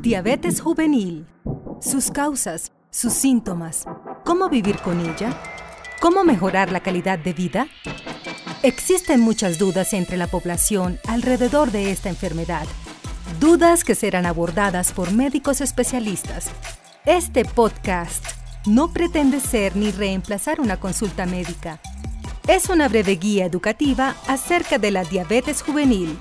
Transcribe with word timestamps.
Diabetes 0.00 0.62
juvenil. 0.62 1.26
Sus 1.82 2.10
causas, 2.10 2.72
sus 2.90 3.12
síntomas, 3.12 3.84
cómo 4.24 4.48
vivir 4.48 4.78
con 4.78 4.98
ella, 4.98 5.38
cómo 6.00 6.24
mejorar 6.24 6.72
la 6.72 6.80
calidad 6.80 7.18
de 7.18 7.34
vida. 7.34 7.66
Existen 8.62 9.20
muchas 9.20 9.58
dudas 9.58 9.92
entre 9.92 10.16
la 10.16 10.26
población 10.26 10.98
alrededor 11.06 11.70
de 11.70 11.90
esta 11.90 12.08
enfermedad. 12.08 12.66
Dudas 13.40 13.84
que 13.84 13.94
serán 13.94 14.24
abordadas 14.24 14.92
por 14.92 15.12
médicos 15.12 15.60
especialistas. 15.60 16.50
Este 17.04 17.44
podcast 17.44 18.24
no 18.66 18.94
pretende 18.94 19.38
ser 19.38 19.76
ni 19.76 19.90
reemplazar 19.90 20.62
una 20.62 20.80
consulta 20.80 21.26
médica. 21.26 21.78
Es 22.48 22.70
una 22.70 22.88
breve 22.88 23.16
guía 23.16 23.44
educativa 23.44 24.16
acerca 24.26 24.78
de 24.78 24.92
la 24.92 25.04
diabetes 25.04 25.60
juvenil 25.60 26.16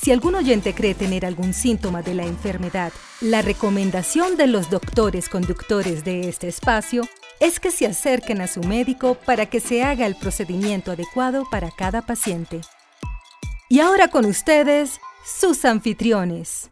si 0.00 0.12
algún 0.12 0.34
oyente 0.34 0.74
cree 0.74 0.94
tener 0.94 1.26
algún 1.26 1.52
síntoma 1.52 2.00
de 2.00 2.14
la 2.14 2.24
enfermedad, 2.24 2.90
la 3.20 3.42
recomendación 3.42 4.36
de 4.36 4.46
los 4.46 4.70
doctores 4.70 5.28
conductores 5.28 6.04
de 6.04 6.28
este 6.28 6.48
espacio 6.48 7.02
es 7.38 7.60
que 7.60 7.70
se 7.70 7.86
acerquen 7.86 8.40
a 8.40 8.46
su 8.46 8.62
médico 8.62 9.14
para 9.14 9.46
que 9.46 9.60
se 9.60 9.82
haga 9.82 10.06
el 10.06 10.16
procedimiento 10.16 10.92
adecuado 10.92 11.46
para 11.50 11.70
cada 11.70 12.00
paciente. 12.02 12.62
Y 13.68 13.80
ahora 13.80 14.08
con 14.08 14.24
ustedes, 14.24 15.00
sus 15.24 15.66
anfitriones. 15.66 16.70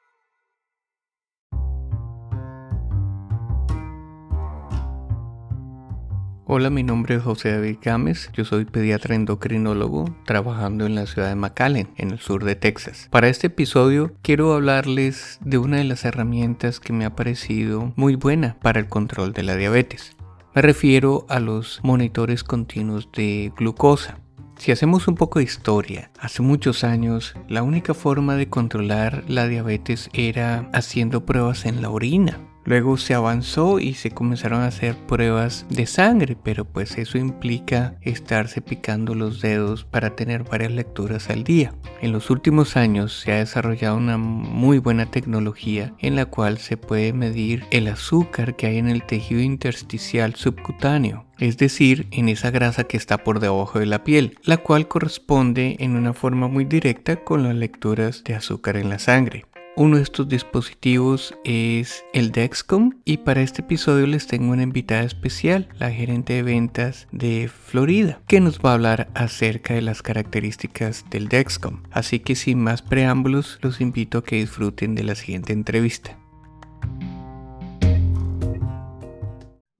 Hola, 6.50 6.70
mi 6.70 6.82
nombre 6.82 7.16
es 7.16 7.22
José 7.22 7.52
David 7.52 7.76
Gámez, 7.82 8.30
yo 8.32 8.42
soy 8.46 8.64
pediatra 8.64 9.14
endocrinólogo 9.14 10.06
trabajando 10.24 10.86
en 10.86 10.94
la 10.94 11.04
ciudad 11.04 11.28
de 11.28 11.34
McAllen, 11.34 11.90
en 11.98 12.10
el 12.10 12.20
sur 12.20 12.42
de 12.42 12.56
Texas. 12.56 13.06
Para 13.10 13.28
este 13.28 13.48
episodio 13.48 14.14
quiero 14.22 14.54
hablarles 14.54 15.38
de 15.42 15.58
una 15.58 15.76
de 15.76 15.84
las 15.84 16.06
herramientas 16.06 16.80
que 16.80 16.94
me 16.94 17.04
ha 17.04 17.14
parecido 17.14 17.92
muy 17.96 18.14
buena 18.14 18.56
para 18.62 18.80
el 18.80 18.88
control 18.88 19.34
de 19.34 19.42
la 19.42 19.56
diabetes. 19.56 20.16
Me 20.54 20.62
refiero 20.62 21.26
a 21.28 21.38
los 21.38 21.80
monitores 21.82 22.44
continuos 22.44 23.10
de 23.14 23.52
glucosa. 23.54 24.18
Si 24.56 24.72
hacemos 24.72 25.06
un 25.06 25.16
poco 25.16 25.40
de 25.40 25.44
historia, 25.44 26.10
hace 26.18 26.40
muchos 26.40 26.82
años 26.82 27.34
la 27.46 27.62
única 27.62 27.92
forma 27.92 28.36
de 28.36 28.48
controlar 28.48 29.22
la 29.28 29.48
diabetes 29.48 30.08
era 30.14 30.70
haciendo 30.72 31.26
pruebas 31.26 31.66
en 31.66 31.82
la 31.82 31.90
orina. 31.90 32.40
Luego 32.64 32.96
se 32.96 33.14
avanzó 33.14 33.78
y 33.78 33.94
se 33.94 34.10
comenzaron 34.10 34.60
a 34.60 34.66
hacer 34.66 34.96
pruebas 35.06 35.66
de 35.70 35.86
sangre, 35.86 36.36
pero 36.42 36.64
pues 36.64 36.98
eso 36.98 37.16
implica 37.18 37.96
estarse 38.02 38.60
picando 38.60 39.14
los 39.14 39.40
dedos 39.40 39.84
para 39.84 40.16
tener 40.16 40.44
varias 40.44 40.72
lecturas 40.72 41.30
al 41.30 41.44
día. 41.44 41.72
En 42.02 42.12
los 42.12 42.30
últimos 42.30 42.76
años 42.76 43.20
se 43.20 43.32
ha 43.32 43.38
desarrollado 43.38 43.96
una 43.96 44.18
muy 44.18 44.78
buena 44.78 45.06
tecnología 45.06 45.94
en 45.98 46.16
la 46.16 46.26
cual 46.26 46.58
se 46.58 46.76
puede 46.76 47.12
medir 47.12 47.64
el 47.70 47.88
azúcar 47.88 48.56
que 48.56 48.66
hay 48.66 48.78
en 48.78 48.88
el 48.88 49.02
tejido 49.02 49.40
intersticial 49.40 50.34
subcutáneo 50.34 51.28
es 51.38 51.56
decir, 51.56 52.08
en 52.10 52.28
esa 52.28 52.50
grasa 52.50 52.84
que 52.84 52.96
está 52.96 53.18
por 53.18 53.40
debajo 53.40 53.78
de 53.78 53.86
la 53.86 54.02
piel, 54.02 54.36
la 54.42 54.56
cual 54.56 54.88
corresponde 54.88 55.76
en 55.78 55.96
una 55.96 56.12
forma 56.12 56.48
muy 56.48 56.64
directa 56.64 57.16
con 57.16 57.44
las 57.44 57.54
lecturas 57.54 58.24
de 58.24 58.34
azúcar 58.34 58.76
en 58.76 58.90
la 58.90 58.98
sangre. 58.98 59.46
Uno 59.80 59.98
de 59.98 60.02
estos 60.02 60.28
dispositivos 60.28 61.36
es 61.44 62.04
el 62.12 62.32
Dexcom 62.32 62.98
y 63.04 63.18
para 63.18 63.42
este 63.42 63.62
episodio 63.62 64.08
les 64.08 64.26
tengo 64.26 64.50
una 64.50 64.64
invitada 64.64 65.04
especial, 65.04 65.68
la 65.78 65.92
gerente 65.92 66.32
de 66.32 66.42
ventas 66.42 67.06
de 67.12 67.46
Florida, 67.46 68.20
que 68.26 68.40
nos 68.40 68.58
va 68.58 68.72
a 68.72 68.74
hablar 68.74 69.08
acerca 69.14 69.74
de 69.74 69.82
las 69.82 70.02
características 70.02 71.04
del 71.10 71.28
Dexcom. 71.28 71.84
Así 71.92 72.18
que 72.18 72.34
sin 72.34 72.60
más 72.60 72.82
preámbulos, 72.82 73.60
los 73.62 73.80
invito 73.80 74.18
a 74.18 74.24
que 74.24 74.34
disfruten 74.34 74.96
de 74.96 75.04
la 75.04 75.14
siguiente 75.14 75.52
entrevista. 75.52 76.18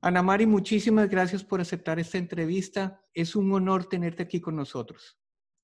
Ana 0.01 0.23
Mari, 0.23 0.47
muchísimas 0.47 1.11
gracias 1.11 1.43
por 1.43 1.61
aceptar 1.61 1.99
esta 1.99 2.19
entrevista. 2.19 3.03
Es 3.15 3.35
un 3.35 3.53
honor 3.53 3.87
tenerte 3.87 4.23
aquí 4.23 4.41
con 4.41 4.55
nosotros. 4.55 5.19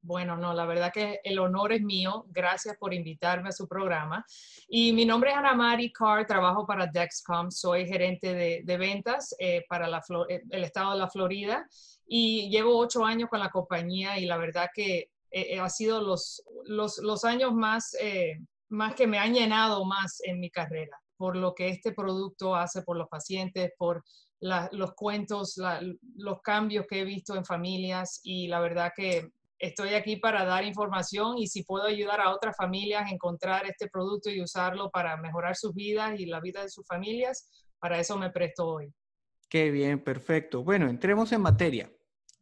Bueno, 0.06 0.36
no, 0.36 0.52
la 0.52 0.66
verdad 0.66 0.92
que 0.92 1.20
el 1.24 1.38
honor 1.38 1.72
es 1.72 1.80
mío. 1.80 2.26
Gracias 2.28 2.76
por 2.76 2.92
invitarme 2.92 3.48
a 3.48 3.52
su 3.52 3.66
programa. 3.66 4.22
Y 4.68 4.92
mi 4.92 5.06
nombre 5.06 5.30
es 5.30 5.36
Ana 5.36 5.54
Mari 5.54 5.90
Carr, 5.90 6.26
trabajo 6.26 6.66
para 6.66 6.86
Dexcom, 6.86 7.50
soy 7.50 7.86
gerente 7.86 8.34
de, 8.34 8.76
ventas 8.76 9.34
eh, 9.38 9.64
para 9.66 9.88
eh, 10.28 10.42
el 10.50 10.64
estado 10.64 10.92
de 10.92 10.98
la 10.98 11.08
Florida 11.08 11.66
y 12.06 12.50
llevo 12.50 12.76
ocho 12.76 13.02
años 13.02 13.30
con 13.30 13.40
la 13.40 13.48
compañía 13.48 14.18
y 14.18 14.26
la 14.26 14.36
verdad 14.36 14.68
que 14.74 15.08
eh, 15.30 15.58
ha 15.58 15.70
sido 15.70 16.02
los, 16.02 16.44
los, 16.66 17.24
años 17.24 17.54
más, 17.54 17.96
más 18.68 18.94
que 18.94 19.06
me 19.06 19.18
han 19.18 19.32
llenado 19.32 19.86
más 19.86 20.20
en 20.24 20.38
mi 20.38 20.50
carrera 20.50 20.98
por 21.16 21.36
lo 21.36 21.54
que 21.54 21.68
este 21.68 21.92
producto 21.92 22.54
hace 22.54 22.82
por 22.82 22.98
los 22.98 23.08
pacientes, 23.08 23.72
por 23.78 24.04
los 24.40 24.92
cuentos, 24.94 25.58
los 26.16 26.42
cambios 26.42 26.84
que 26.86 27.00
he 27.00 27.04
visto 27.04 27.34
en 27.36 27.46
familias 27.46 28.20
y 28.22 28.48
la 28.48 28.60
verdad 28.60 28.92
que 28.94 29.30
estoy 29.58 29.94
aquí 29.94 30.16
para 30.16 30.44
dar 30.44 30.64
información 30.64 31.38
y 31.38 31.46
si 31.46 31.62
puedo 31.62 31.84
ayudar 31.84 32.20
a 32.20 32.34
otras 32.34 32.56
familias 32.56 33.06
a 33.06 33.10
encontrar 33.10 33.66
este 33.66 33.88
producto 33.88 34.30
y 34.30 34.42
usarlo 34.42 34.90
para 34.90 35.16
mejorar 35.16 35.56
sus 35.56 35.74
vidas 35.74 36.18
y 36.18 36.26
la 36.26 36.40
vida 36.40 36.62
de 36.62 36.68
sus 36.68 36.86
familias, 36.86 37.50
para 37.78 37.98
eso 37.98 38.16
me 38.16 38.30
presto 38.30 38.66
hoy. 38.66 38.92
Qué 39.48 39.70
bien, 39.70 40.02
perfecto. 40.02 40.64
Bueno, 40.64 40.88
entremos 40.88 41.30
en 41.32 41.40
materia. 41.40 41.92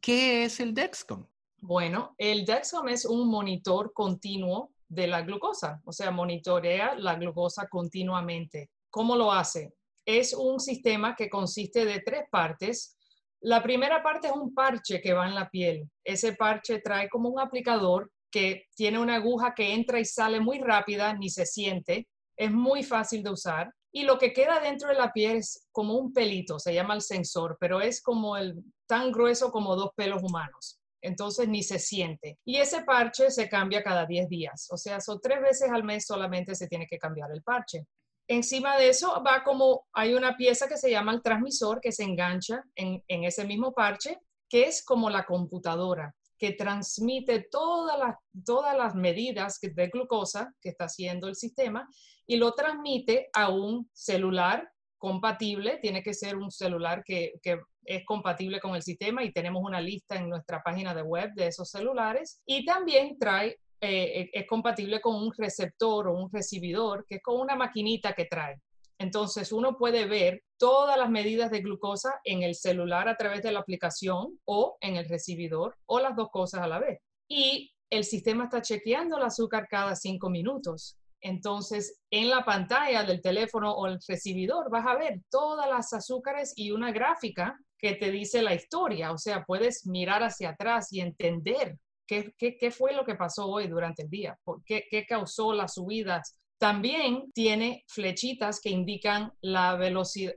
¿Qué 0.00 0.44
es 0.44 0.60
el 0.60 0.74
Dexcom? 0.74 1.26
Bueno, 1.58 2.14
el 2.18 2.44
Dexcom 2.44 2.88
es 2.88 3.04
un 3.04 3.28
monitor 3.28 3.92
continuo 3.92 4.72
de 4.88 5.06
la 5.06 5.22
glucosa, 5.22 5.80
o 5.84 5.92
sea, 5.92 6.10
monitorea 6.10 6.94
la 6.94 7.14
glucosa 7.14 7.66
continuamente. 7.68 8.70
¿Cómo 8.90 9.16
lo 9.16 9.32
hace? 9.32 9.72
Es 10.04 10.34
un 10.34 10.60
sistema 10.60 11.14
que 11.14 11.30
consiste 11.30 11.84
de 11.84 12.00
tres 12.00 12.24
partes 12.30 12.98
la 13.42 13.62
primera 13.62 14.02
parte 14.02 14.28
es 14.28 14.34
un 14.34 14.54
parche 14.54 15.00
que 15.00 15.12
va 15.12 15.26
en 15.26 15.34
la 15.34 15.48
piel. 15.48 15.88
Ese 16.04 16.34
parche 16.34 16.80
trae 16.80 17.08
como 17.08 17.28
un 17.28 17.40
aplicador 17.40 18.10
que 18.30 18.66
tiene 18.74 18.98
una 18.98 19.16
aguja 19.16 19.52
que 19.54 19.74
entra 19.74 20.00
y 20.00 20.04
sale 20.04 20.40
muy 20.40 20.58
rápida, 20.58 21.12
ni 21.14 21.28
se 21.28 21.44
siente. 21.44 22.08
Es 22.36 22.50
muy 22.50 22.82
fácil 22.82 23.22
de 23.22 23.30
usar. 23.30 23.72
Y 23.92 24.04
lo 24.04 24.16
que 24.18 24.32
queda 24.32 24.60
dentro 24.60 24.88
de 24.88 24.94
la 24.94 25.12
piel 25.12 25.38
es 25.38 25.66
como 25.70 25.94
un 25.96 26.12
pelito, 26.12 26.58
se 26.58 26.72
llama 26.72 26.94
el 26.94 27.02
sensor, 27.02 27.58
pero 27.60 27.80
es 27.80 28.00
como 28.00 28.36
el 28.36 28.62
tan 28.86 29.12
grueso 29.12 29.50
como 29.50 29.76
dos 29.76 29.90
pelos 29.94 30.22
humanos. 30.22 30.80
Entonces 31.02 31.48
ni 31.48 31.62
se 31.62 31.78
siente. 31.78 32.38
Y 32.44 32.56
ese 32.56 32.84
parche 32.84 33.30
se 33.30 33.48
cambia 33.48 33.82
cada 33.82 34.06
10 34.06 34.28
días. 34.28 34.68
O 34.70 34.76
sea, 34.76 35.00
son 35.00 35.20
tres 35.20 35.42
veces 35.42 35.68
al 35.70 35.82
mes 35.82 36.06
solamente 36.06 36.54
se 36.54 36.68
tiene 36.68 36.86
que 36.86 36.98
cambiar 36.98 37.30
el 37.32 37.42
parche. 37.42 37.86
Encima 38.32 38.78
de 38.78 38.88
eso 38.88 39.22
va 39.22 39.44
como, 39.44 39.84
hay 39.92 40.14
una 40.14 40.38
pieza 40.38 40.66
que 40.66 40.78
se 40.78 40.90
llama 40.90 41.12
el 41.12 41.20
transmisor 41.20 41.82
que 41.82 41.92
se 41.92 42.04
engancha 42.04 42.64
en, 42.74 43.02
ese 43.06 43.44
mismo 43.44 43.74
parche, 43.74 44.20
que 44.48 44.64
es 44.64 44.82
como 44.82 45.10
la 45.10 45.26
computadora, 45.26 46.14
que 46.38 46.52
transmite 46.52 47.46
todas 47.50 47.98
las, 47.98 48.16
todas 48.42 48.74
las 48.74 48.94
medidas 48.94 49.58
de 49.60 49.86
glucosa 49.88 50.50
que 50.62 50.70
está 50.70 50.86
haciendo 50.86 51.28
el 51.28 51.36
sistema 51.36 51.86
y 52.26 52.36
lo 52.36 52.54
transmite 52.54 53.28
a 53.34 53.50
un 53.50 53.90
celular 53.92 54.66
compatible, 54.96 55.76
tiene 55.82 56.02
que 56.02 56.14
ser 56.14 56.38
un 56.38 56.50
celular 56.50 57.02
que, 57.04 57.34
que, 57.42 57.60
es 57.84 58.02
compatible 58.06 58.60
con 58.60 58.76
el 58.76 58.82
sistema 58.82 59.24
y 59.24 59.32
tenemos 59.32 59.62
una 59.62 59.80
lista 59.80 60.16
en 60.16 60.30
nuestra 60.30 60.62
página 60.62 60.94
de 60.94 61.02
web 61.02 61.32
de 61.34 61.48
esos 61.48 61.68
celulares. 61.68 62.40
Y 62.46 62.64
también 62.64 63.18
trae 63.18 63.58
eh, 63.84 64.30
es 64.32 64.46
compatible 64.46 65.00
con 65.00 65.16
un 65.16 65.32
receptor 65.36 66.06
o 66.06 66.16
un 66.16 66.30
recibidor, 66.30 67.04
que 67.04 67.16
es 67.16 67.22
con 67.22 67.40
una 67.40 67.56
maquinita 67.56 68.12
que 68.12 68.26
trae. 68.26 68.60
Entonces 68.98 69.50
uno 69.50 69.76
puede 69.76 70.06
ver 70.06 70.44
todas 70.56 70.96
las 70.96 71.10
medidas 71.10 71.50
de 71.50 71.60
glucosa 71.60 72.20
en 72.22 72.44
el 72.44 72.54
celular 72.54 73.08
a 73.08 73.16
través 73.16 73.42
de 73.42 73.50
la 73.50 73.58
aplicación 73.58 74.38
o 74.44 74.76
en 74.80 74.94
el 74.94 75.08
recibidor 75.08 75.76
o 75.86 75.98
las 75.98 76.14
dos 76.14 76.28
cosas 76.30 76.62
a 76.62 76.68
la 76.68 76.78
vez. 76.78 77.00
Y 77.28 77.72
el 77.90 78.04
sistema 78.04 78.44
está 78.44 78.62
chequeando 78.62 79.16
el 79.16 79.24
azúcar 79.24 79.66
cada 79.68 79.96
cinco 79.96 80.30
minutos. 80.30 80.96
Entonces, 81.20 82.00
en 82.10 82.30
la 82.30 82.44
pantalla 82.44 83.02
del 83.02 83.20
teléfono 83.20 83.72
o 83.72 83.88
el 83.88 83.98
recibidor 84.06 84.70
vas 84.70 84.86
a 84.86 84.94
ver 84.94 85.20
todas 85.28 85.68
las 85.68 85.92
azúcares 85.92 86.52
y 86.54 86.70
una 86.70 86.92
gráfica 86.92 87.58
que 87.78 87.94
te 87.94 88.12
dice 88.12 88.42
la 88.42 88.54
historia. 88.54 89.10
O 89.10 89.18
sea, 89.18 89.44
puedes 89.44 89.86
mirar 89.86 90.22
hacia 90.22 90.50
atrás 90.50 90.92
y 90.92 91.00
entender 91.00 91.76
¿Qué, 92.06 92.70
fue 92.70 92.92
lo 92.92 93.04
que 93.04 93.14
pasó 93.14 93.46
hoy 93.46 93.68
durante 93.68 94.02
el 94.02 94.10
día? 94.10 94.38
¿Por 94.44 94.62
qué, 94.64 94.84
¿Qué 94.90 95.06
causó 95.06 95.52
las 95.52 95.74
subidas? 95.74 96.36
También 96.58 97.32
tiene 97.32 97.84
flechitas 97.88 98.60
que 98.60 98.70
indican 98.70 99.32
la 99.40 99.74
velocidad, 99.76 100.34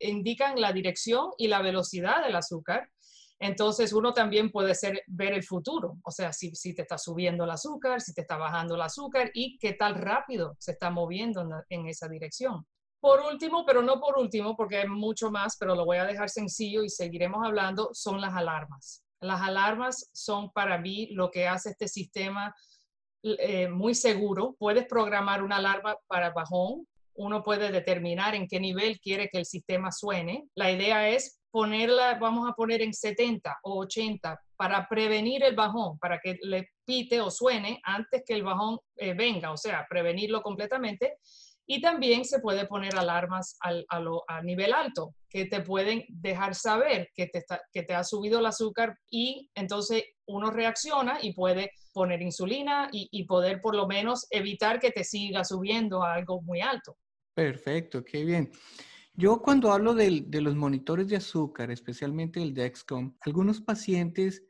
indican 0.00 0.60
la 0.60 0.72
dirección 0.72 1.30
y 1.38 1.48
la 1.48 1.62
velocidad 1.62 2.24
del 2.24 2.36
azúcar. 2.36 2.90
Entonces 3.40 3.92
uno 3.92 4.12
también 4.12 4.50
puede 4.50 4.74
ser, 4.74 5.02
ver 5.06 5.32
el 5.32 5.42
futuro, 5.42 5.96
o 6.04 6.10
sea, 6.10 6.32
si, 6.32 6.54
si, 6.54 6.74
te 6.74 6.82
está 6.82 6.96
subiendo 6.96 7.44
el 7.44 7.50
azúcar, 7.50 8.00
si 8.00 8.14
te 8.14 8.20
está 8.20 8.36
bajando 8.36 8.76
el 8.76 8.82
azúcar 8.82 9.30
y 9.34 9.58
qué 9.58 9.72
tal 9.72 9.96
rápido 9.96 10.56
se 10.58 10.72
está 10.72 10.90
moviendo 10.90 11.40
en, 11.40 11.50
en 11.68 11.88
esa 11.88 12.08
dirección. 12.08 12.64
Por 13.00 13.20
último, 13.20 13.66
pero 13.66 13.82
no 13.82 14.00
por 14.00 14.16
último, 14.18 14.56
porque 14.56 14.78
hay 14.78 14.88
mucho 14.88 15.30
más, 15.30 15.56
pero 15.58 15.74
lo 15.74 15.84
voy 15.84 15.98
a 15.98 16.06
dejar 16.06 16.30
sencillo 16.30 16.82
y 16.84 16.88
seguiremos 16.88 17.44
hablando, 17.44 17.90
son 17.92 18.20
las 18.20 18.32
alarmas. 18.32 19.03
Las 19.20 19.40
alarmas 19.40 20.10
son 20.12 20.50
para 20.50 20.78
mí 20.78 21.08
lo 21.12 21.30
que 21.30 21.46
hace 21.46 21.70
este 21.70 21.88
sistema 21.88 22.54
eh, 23.22 23.68
muy 23.68 23.94
seguro. 23.94 24.54
Puedes 24.58 24.86
programar 24.86 25.42
una 25.42 25.56
alarma 25.56 25.96
para 26.06 26.30
bajón, 26.30 26.86
uno 27.14 27.42
puede 27.42 27.70
determinar 27.70 28.34
en 28.34 28.48
qué 28.48 28.60
nivel 28.60 29.00
quiere 29.00 29.28
que 29.28 29.38
el 29.38 29.46
sistema 29.46 29.92
suene. 29.92 30.48
La 30.54 30.70
idea 30.70 31.08
es 31.08 31.40
ponerla, 31.50 32.18
vamos 32.18 32.50
a 32.50 32.54
poner 32.54 32.82
en 32.82 32.92
70 32.92 33.60
o 33.62 33.78
80 33.80 34.40
para 34.56 34.88
prevenir 34.88 35.44
el 35.44 35.54
bajón, 35.54 35.98
para 35.98 36.18
que 36.18 36.36
le 36.42 36.70
pite 36.84 37.20
o 37.20 37.30
suene 37.30 37.80
antes 37.84 38.24
que 38.26 38.34
el 38.34 38.42
bajón 38.42 38.78
eh, 38.96 39.14
venga, 39.14 39.52
o 39.52 39.56
sea, 39.56 39.86
prevenirlo 39.88 40.42
completamente. 40.42 41.18
Y 41.66 41.80
también 41.80 42.24
se 42.24 42.40
puede 42.40 42.66
poner 42.66 42.96
alarmas 42.96 43.56
al, 43.60 43.86
a, 43.88 44.42
nivel 44.42 44.72
alto, 44.72 45.14
que 45.28 45.46
te 45.46 45.60
pueden 45.60 46.04
dejar 46.08 46.54
saber 46.54 47.08
que 47.14 47.26
te, 47.28 47.44
que 47.72 47.82
te 47.82 47.94
ha 47.94 48.04
subido 48.04 48.40
el 48.40 48.46
azúcar 48.46 48.98
y 49.10 49.50
entonces 49.54 50.04
uno 50.26 50.50
reacciona 50.50 51.18
y 51.22 51.32
puede 51.32 51.70
poner 51.92 52.20
insulina 52.20 52.88
y, 52.92 53.08
y, 53.10 53.24
poder 53.24 53.60
por 53.60 53.74
lo 53.74 53.86
menos 53.86 54.26
evitar 54.30 54.78
que 54.78 54.90
te 54.90 55.04
siga 55.04 55.44
subiendo 55.44 56.02
a 56.02 56.14
algo 56.14 56.42
muy 56.42 56.60
alto. 56.60 56.96
Perfecto, 57.34 58.04
qué 58.04 58.24
bien. 58.24 58.50
Yo 59.14 59.40
cuando 59.40 59.72
hablo 59.72 59.94
de, 59.94 60.24
de 60.26 60.40
los 60.40 60.56
monitores 60.56 61.08
de 61.08 61.16
azúcar, 61.16 61.70
especialmente 61.70 62.42
el 62.42 62.52
Dexcom, 62.52 63.16
algunos 63.20 63.60
pacientes 63.60 64.42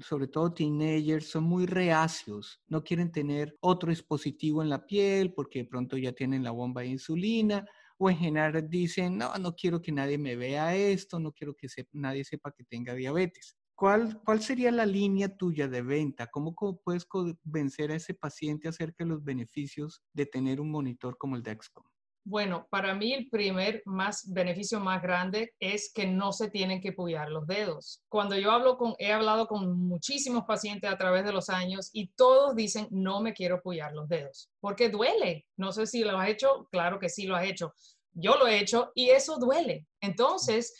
sobre 0.00 0.28
todo 0.28 0.52
teenagers, 0.52 1.28
son 1.30 1.44
muy 1.44 1.66
reacios, 1.66 2.60
no 2.68 2.82
quieren 2.84 3.10
tener 3.12 3.56
otro 3.60 3.90
dispositivo 3.90 4.62
en 4.62 4.68
la 4.70 4.86
piel 4.86 5.32
porque 5.34 5.60
de 5.60 5.64
pronto 5.66 5.96
ya 5.96 6.12
tienen 6.12 6.44
la 6.44 6.50
bomba 6.50 6.82
de 6.82 6.88
insulina 6.88 7.66
o 7.98 8.10
en 8.10 8.16
general 8.16 8.68
dicen, 8.68 9.18
no, 9.18 9.34
no 9.38 9.54
quiero 9.54 9.82
que 9.82 9.92
nadie 9.92 10.18
me 10.18 10.36
vea 10.36 10.74
esto, 10.76 11.18
no 11.18 11.32
quiero 11.32 11.54
que 11.54 11.68
nadie 11.92 12.24
sepa 12.24 12.52
que 12.52 12.64
tenga 12.64 12.94
diabetes. 12.94 13.56
¿Cuál, 13.74 14.20
¿Cuál 14.24 14.40
sería 14.42 14.70
la 14.72 14.86
línea 14.86 15.36
tuya 15.36 15.68
de 15.68 15.82
venta? 15.82 16.26
¿Cómo, 16.28 16.54
¿Cómo 16.54 16.80
puedes 16.80 17.04
convencer 17.04 17.90
a 17.92 17.96
ese 17.96 18.14
paciente 18.14 18.68
acerca 18.68 19.04
de 19.04 19.10
los 19.10 19.24
beneficios 19.24 20.02
de 20.12 20.26
tener 20.26 20.60
un 20.60 20.70
monitor 20.70 21.16
como 21.16 21.36
el 21.36 21.42
Dexcom? 21.42 21.84
Bueno, 22.30 22.66
para 22.68 22.94
mí 22.94 23.14
el 23.14 23.30
primer 23.30 23.80
más 23.86 24.30
beneficio 24.30 24.80
más 24.80 25.00
grande 25.00 25.54
es 25.60 25.90
que 25.94 26.06
no 26.06 26.30
se 26.30 26.50
tienen 26.50 26.82
que 26.82 26.92
pullar 26.92 27.30
los 27.30 27.46
dedos. 27.46 28.02
Cuando 28.10 28.36
yo 28.36 28.50
hablo 28.50 28.76
con, 28.76 28.94
he 28.98 29.14
hablado 29.14 29.46
con 29.46 29.88
muchísimos 29.88 30.44
pacientes 30.44 30.90
a 30.90 30.98
través 30.98 31.24
de 31.24 31.32
los 31.32 31.48
años 31.48 31.88
y 31.90 32.08
todos 32.08 32.54
dicen, 32.54 32.86
no 32.90 33.22
me 33.22 33.32
quiero 33.32 33.62
pullar 33.62 33.94
los 33.94 34.10
dedos, 34.10 34.50
porque 34.60 34.90
duele. 34.90 35.46
No 35.56 35.72
sé 35.72 35.86
si 35.86 36.04
lo 36.04 36.18
has 36.18 36.28
hecho, 36.28 36.68
claro 36.70 36.98
que 36.98 37.08
sí 37.08 37.26
lo 37.26 37.34
has 37.34 37.46
hecho. 37.46 37.72
Yo 38.12 38.36
lo 38.36 38.46
he 38.46 38.58
hecho 38.58 38.92
y 38.94 39.08
eso 39.08 39.38
duele. 39.38 39.86
Entonces, 40.02 40.74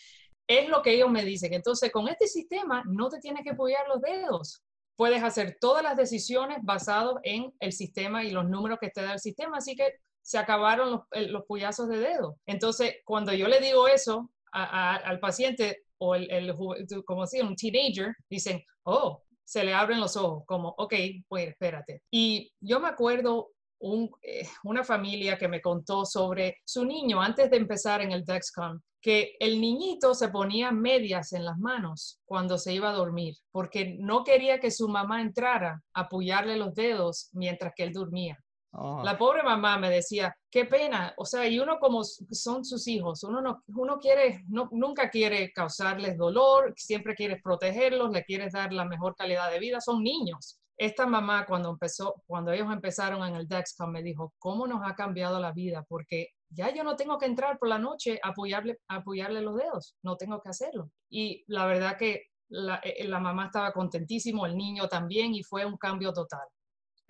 es 0.47 0.69
lo 0.69 0.83
que 0.83 0.93
ellos 0.93 1.11
me 1.11 1.25
dicen. 1.25 1.55
Entonces, 1.55 1.91
con 1.91 2.09
este 2.09 2.27
sistema 2.27 2.83
no 2.85 3.09
te 3.09 3.21
tienes 3.21 3.43
que 3.43 3.55
pullar 3.55 3.89
los 3.89 4.03
dedos. 4.03 4.62
Puedes 4.97 5.23
hacer 5.23 5.56
todas 5.59 5.83
las 5.83 5.97
decisiones 5.97 6.59
basadas 6.61 7.15
en 7.23 7.55
el 7.59 7.73
sistema 7.73 8.23
y 8.23 8.33
los 8.33 8.47
números 8.50 8.79
que 8.79 8.91
te 8.91 9.00
da 9.00 9.15
el 9.15 9.19
sistema. 9.19 9.56
Así 9.56 9.75
que 9.75 9.95
se 10.29 10.37
acabaron 10.37 10.91
los, 10.91 11.01
los 11.31 11.47
puyazos 11.47 11.89
de 11.89 12.01
dedo. 12.01 12.37
Entonces, 12.45 12.97
cuando 13.07 13.33
yo 13.33 13.49
le 13.49 13.61
digo 13.61 13.89
eso 13.89 14.31
al 14.53 15.21
paciente 15.21 15.85
o 15.97 16.15
el, 16.15 16.55
como 17.07 17.27
si 17.27 17.41
un 17.41 17.57
teenager, 17.57 18.15
dicen, 18.29 18.63
oh, 18.83 19.23
se 19.43 19.65
le 19.65 19.73
abren 19.73 20.01
los 20.01 20.19
ojos, 20.19 20.45
como, 20.45 20.75
ok, 20.77 20.95
pues 21.29 21.49
espérate. 21.49 22.03
Y 22.11 22.53
yo 22.61 22.79
me 22.79 22.89
acuerdo 22.89 23.53
un, 23.79 24.11
eh, 24.21 24.47
una 24.65 24.85
familia 24.85 25.39
que 25.39 25.49
me 25.49 25.63
contó 25.63 26.05
sobre 26.05 26.59
su 26.63 26.85
niño 26.85 27.23
antes 27.23 27.51
de 27.51 27.57
empezar 27.57 28.03
en 28.03 28.13
el 28.13 28.27
Dexcom, 28.27 28.79
que 29.01 29.35
el 29.41 29.59
niñito 29.63 30.15
se 30.15 30.29
ponía 30.29 30.73
medias 30.73 31.33
en 31.33 31.47
las 31.47 31.57
manos 31.57 32.21
cuando 32.27 32.59
se 32.59 32.75
iba 32.75 32.91
a 32.91 32.95
dormir, 32.95 33.35
porque 33.51 33.97
no 33.99 34.25
quería 34.25 34.61
que 34.61 34.71
su 34.71 34.89
mamá 34.89 35.23
entrara 35.23 35.83
a 35.95 36.01
apoyarle 36.03 36.59
los 36.59 36.75
dedos 36.75 37.31
mientras 37.33 37.73
que 37.75 37.85
él 37.85 37.95
dormía. 37.95 38.37
Oh. 38.81 39.03
La 39.03 39.19
pobre 39.19 39.43
mamá 39.43 39.77
me 39.77 39.91
decía, 39.91 40.37
qué 40.49 40.65
pena, 40.65 41.13
o 41.17 41.25
sea, 41.25 41.49
y 41.49 41.59
uno 41.59 41.81
como 41.81 42.05
son 42.05 42.65
sus 42.65 42.87
hijos, 42.87 43.25
uno 43.25 43.43
no, 43.43 43.65
uno 43.67 43.99
quiere, 43.99 44.45
no, 44.49 44.69
nunca 44.71 45.11
quiere 45.11 45.53
causarles 45.53 46.17
dolor, 46.17 46.75
siempre 46.77 47.17
quieres 47.17 47.43
protegerlos, 47.43 48.13
le 48.13 48.23
quieres 48.25 48.53
dar 48.53 48.73
la 48.73 48.85
mejor 48.85 49.17
calidad 49.17 49.51
de 49.51 49.59
vida, 49.59 49.81
son 49.81 50.05
niños. 50.05 50.61
Esta 50.77 51.07
mamá 51.07 51.45
cuando 51.45 51.71
empezó, 51.71 52.23
cuando 52.25 52.53
ellos 52.53 52.73
empezaron 52.73 53.27
en 53.27 53.35
el 53.35 53.49
Dexcom 53.49 53.91
me 53.91 54.01
dijo, 54.05 54.33
¿cómo 54.39 54.69
nos 54.69 54.81
ha 54.89 54.95
cambiado 54.95 55.41
la 55.41 55.51
vida? 55.51 55.85
Porque 55.89 56.29
ya 56.49 56.73
yo 56.73 56.85
no 56.85 56.95
tengo 56.95 57.19
que 57.19 57.27
entrar 57.27 57.59
por 57.59 57.69
la 57.69 57.79
noche 57.79 58.21
a 58.23 58.29
apoyarle, 58.29 58.79
apoyarle 58.87 59.43
los 59.43 59.57
dedos, 59.57 59.97
no 60.05 60.17
tengo 60.17 60.41
que 60.41 60.51
hacerlo. 60.51 60.89
Y 61.11 61.43
la 61.49 61.67
verdad 61.67 61.97
que 61.99 62.27
la, 62.49 62.77
eh, 62.85 63.09
la 63.09 63.19
mamá 63.19 63.47
estaba 63.47 63.73
contentísimo, 63.73 64.47
el 64.47 64.57
niño 64.57 64.87
también, 64.87 65.35
y 65.35 65.43
fue 65.43 65.67
un 65.67 65.77
cambio 65.77 66.13
total. 66.13 66.47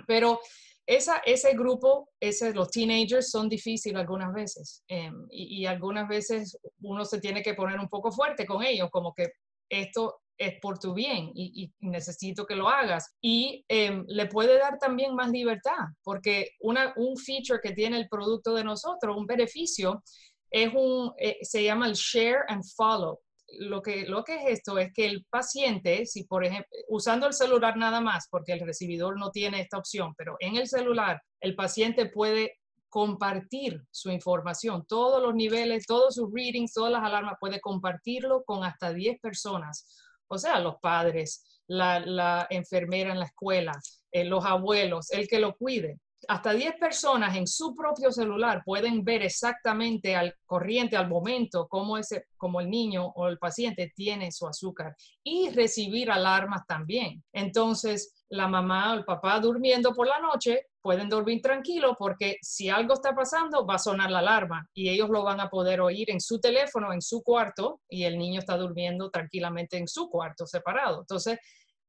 Pero 0.06 0.40
esa, 0.88 1.18
ese 1.18 1.52
grupo, 1.52 2.08
ese, 2.18 2.54
los 2.54 2.70
teenagers 2.70 3.30
son 3.30 3.46
difíciles 3.46 4.00
algunas 4.00 4.32
veces 4.32 4.82
em, 4.88 5.26
y, 5.30 5.66
algunas 5.66 6.08
veces 6.08 6.58
uno 6.80 7.04
se 7.04 7.20
tiene 7.20 7.42
que 7.42 7.52
poner 7.52 7.78
un 7.78 7.90
poco 7.90 8.10
fuerte 8.10 8.46
con 8.46 8.62
ellos, 8.62 8.88
como 8.90 9.12
que 9.12 9.32
esto 9.68 10.22
es 10.38 10.54
por 10.62 10.78
tu 10.78 10.94
bien 10.94 11.30
y, 11.34 11.70
necesito 11.80 12.46
que 12.46 12.56
lo 12.56 12.70
hagas. 12.70 13.14
Y 13.20 13.66
em, 13.68 14.02
le 14.08 14.26
puede 14.28 14.58
dar 14.58 14.78
también 14.78 15.14
más 15.14 15.30
libertad, 15.30 15.88
porque 16.02 16.52
una, 16.60 16.94
un 16.96 17.18
feature 17.18 17.60
que 17.62 17.74
tiene 17.74 17.98
el 17.98 18.08
producto 18.08 18.54
de 18.54 18.64
nosotros, 18.64 19.14
un 19.14 19.26
beneficio, 19.26 20.02
es 20.50 20.72
un, 20.74 21.12
eh, 21.18 21.36
se 21.42 21.64
llama 21.64 21.86
el 21.86 21.94
share 21.94 22.44
and 22.48 22.64
follow 22.64 23.20
lo 23.58 23.82
que, 23.82 24.06
lo 24.06 24.24
que 24.24 24.36
es 24.36 24.58
esto 24.58 24.78
es 24.78 24.92
que 24.92 25.06
el 25.06 25.24
paciente, 25.30 26.06
si 26.06 26.24
por 26.24 26.44
ejemplo, 26.44 26.68
usando 26.88 27.26
el 27.26 27.32
celular 27.32 27.76
nada 27.76 28.00
más, 28.00 28.28
porque 28.30 28.52
el 28.52 28.60
recibidor 28.60 29.18
no 29.18 29.30
tiene 29.30 29.60
esta 29.60 29.78
opción, 29.78 30.14
pero 30.16 30.36
en 30.40 30.56
el 30.56 30.68
celular 30.68 31.22
el 31.40 31.54
paciente 31.54 32.06
puede 32.06 32.58
compartir 32.88 33.82
su 33.90 34.10
información, 34.10 34.84
todos 34.86 35.22
los 35.22 35.34
niveles, 35.34 35.86
todos 35.86 36.14
sus 36.14 36.32
readings, 36.32 36.72
todas 36.72 36.92
las 36.92 37.02
alarmas, 37.02 37.36
puede 37.40 37.60
compartirlo 37.60 38.44
con 38.44 38.64
hasta 38.64 38.92
10 38.92 39.20
personas, 39.20 39.86
o 40.26 40.38
sea, 40.38 40.58
los 40.60 40.76
padres, 40.80 41.44
la, 41.66 42.46
enfermera 42.50 43.12
en 43.12 43.18
la 43.18 43.26
escuela, 43.26 43.72
eh, 44.10 44.24
los 44.24 44.44
abuelos, 44.44 45.10
el 45.10 45.28
que 45.28 45.38
lo 45.38 45.54
cuide 45.56 45.98
hasta 46.26 46.52
10 46.52 46.74
personas 46.76 47.36
en 47.36 47.46
su 47.46 47.74
propio 47.74 48.10
celular 48.10 48.62
pueden 48.64 49.04
ver 49.04 49.22
exactamente 49.22 50.16
al 50.16 50.34
corriente, 50.44 50.96
al 50.96 51.08
momento, 51.08 51.68
cómo, 51.68 51.96
ese, 51.96 52.26
como 52.36 52.60
el 52.60 52.68
niño 52.68 53.06
o 53.14 53.28
el 53.28 53.38
paciente 53.38 53.92
tiene 53.94 54.32
su 54.32 54.46
azúcar 54.46 54.96
y 55.22 55.50
recibir 55.50 56.10
alarmas 56.10 56.66
también. 56.66 57.22
Entonces, 57.32 58.24
la 58.30 58.48
mamá 58.48 58.92
o 58.92 58.96
el 58.96 59.04
papá 59.04 59.38
durmiendo 59.40 59.94
por 59.94 60.06
la 60.06 60.18
noche 60.18 60.66
pueden 60.80 61.08
dormir 61.08 61.40
tranquilo 61.40 61.96
porque 61.98 62.36
si 62.42 62.68
algo 62.68 62.94
está 62.94 63.14
pasando 63.14 63.66
va 63.66 63.74
a 63.74 63.78
sonar 63.78 64.10
la 64.10 64.18
alarma 64.18 64.68
y 64.74 64.88
ellos 64.88 65.08
lo 65.10 65.22
van 65.22 65.40
a 65.40 65.48
poder 65.48 65.80
oír 65.80 66.10
en 66.10 66.20
su 66.20 66.40
teléfono, 66.40 66.92
en 66.92 67.02
su 67.02 67.22
cuarto 67.22 67.80
y 67.88 68.04
el 68.04 68.18
niño 68.18 68.40
está 68.40 68.56
durmiendo 68.56 69.10
tranquilamente 69.10 69.76
en 69.76 69.88
su 69.88 70.08
cuarto 70.08 70.46
separado. 70.46 71.00
Entonces, 71.00 71.38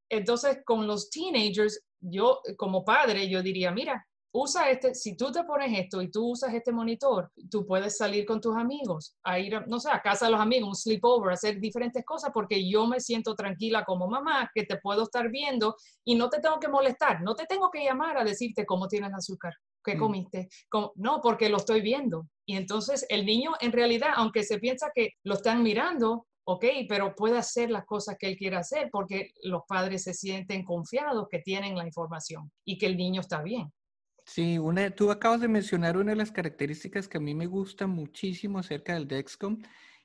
entonces 0.10 0.60
con 0.66 0.88
los 0.88 1.10
teenagers, 1.10 1.82
yo 2.00 2.42
como 2.58 2.84
padre, 2.84 3.30
yo 3.30 3.42
diría, 3.42 3.72
mira, 3.72 4.06
usa 4.32 4.70
este, 4.70 4.94
si 4.94 5.16
tú 5.16 5.32
te 5.32 5.44
pones 5.44 5.78
esto 5.78 6.02
y 6.02 6.12
tú 6.12 6.32
usas 6.32 6.54
este 6.54 6.72
monitor, 6.72 7.32
tú 7.50 7.66
puedes 7.66 7.98
salir 7.98 8.26
con 8.26 8.40
tus 8.40 8.56
amigos, 8.56 9.16
a 9.24 9.40
ir, 9.40 9.66
no 9.68 9.80
sé, 9.80 9.90
a 9.90 10.02
casa 10.02 10.26
de 10.26 10.32
los 10.32 10.40
amigos, 10.40 10.70
un 10.70 10.76
sleepover, 10.76 11.34
hacer 11.34 11.60
diferentes 11.60 12.06
cosas 12.06 12.32
porque 12.34 12.70
yo 12.70 12.86
me 12.86 13.00
siento 13.00 13.36
tranquila 13.36 13.84
como 13.86 14.08
mamá, 14.08 14.50
que 14.54 14.64
te 14.64 14.78
puedo 14.78 15.04
estar 15.04 15.30
viendo 15.30 15.76
y 16.04 16.16
no 16.16 16.30
te 16.30 16.40
tengo 16.40 16.60
que 16.60 16.68
molestar, 16.68 17.22
no 17.22 17.36
te 17.36 17.46
tengo 17.46 17.70
que 17.72 17.84
llamar 17.84 18.18
a 18.18 18.24
decirte 18.24 18.66
cómo 18.66 18.88
tienes 18.88 19.14
azúcar, 19.14 19.54
qué 19.84 19.96
mm. 19.96 20.00
comiste, 20.00 20.50
no, 20.96 21.22
porque 21.22 21.50
lo 21.50 21.58
estoy 21.58 21.82
viendo. 21.82 22.28
Y 22.46 22.56
entonces 22.56 23.06
el 23.10 23.26
niño 23.26 23.52
en 23.60 23.72
realidad, 23.72 24.12
aunque 24.16 24.44
se 24.44 24.60
piensa 24.60 24.92
que 24.94 25.14
lo 25.24 25.36
están 25.36 25.64
mirando, 25.64 26.28
ok, 26.46 26.66
pero 26.88 27.14
puede 27.16 27.38
hacer 27.38 27.70
las 27.70 27.86
cosas 27.86 28.16
que 28.18 28.28
él 28.28 28.36
quiere 28.36 28.56
hacer 28.56 28.90
porque 28.92 29.34
los 29.44 29.62
padres 29.68 30.04
se 30.04 30.16
sienten 30.16 30.64
confiados 30.64 31.28
que 31.30 31.40
tienen 31.40 31.76
la 31.76 31.86
información 31.86 32.52
y 32.66 32.78
que 32.78 32.88
el 32.88 32.98
niño 32.98 33.22
está 33.22 33.44
bien. 33.44 33.72
Sí, 34.32 34.60
una, 34.60 34.92
tú 34.92 35.10
acabas 35.10 35.42
de 35.42 35.48
mencionar 35.48 35.98
una 35.98 36.12
de 36.12 36.16
las 36.16 36.32
características 36.32 37.08
que 37.08 37.18
a 37.18 37.20
mí 37.20 37.34
me 37.34 37.48
gusta 37.48 37.88
muchísimo 37.88 38.60
acerca 38.60 38.94
del 38.94 39.08
Dexcom 39.08 39.58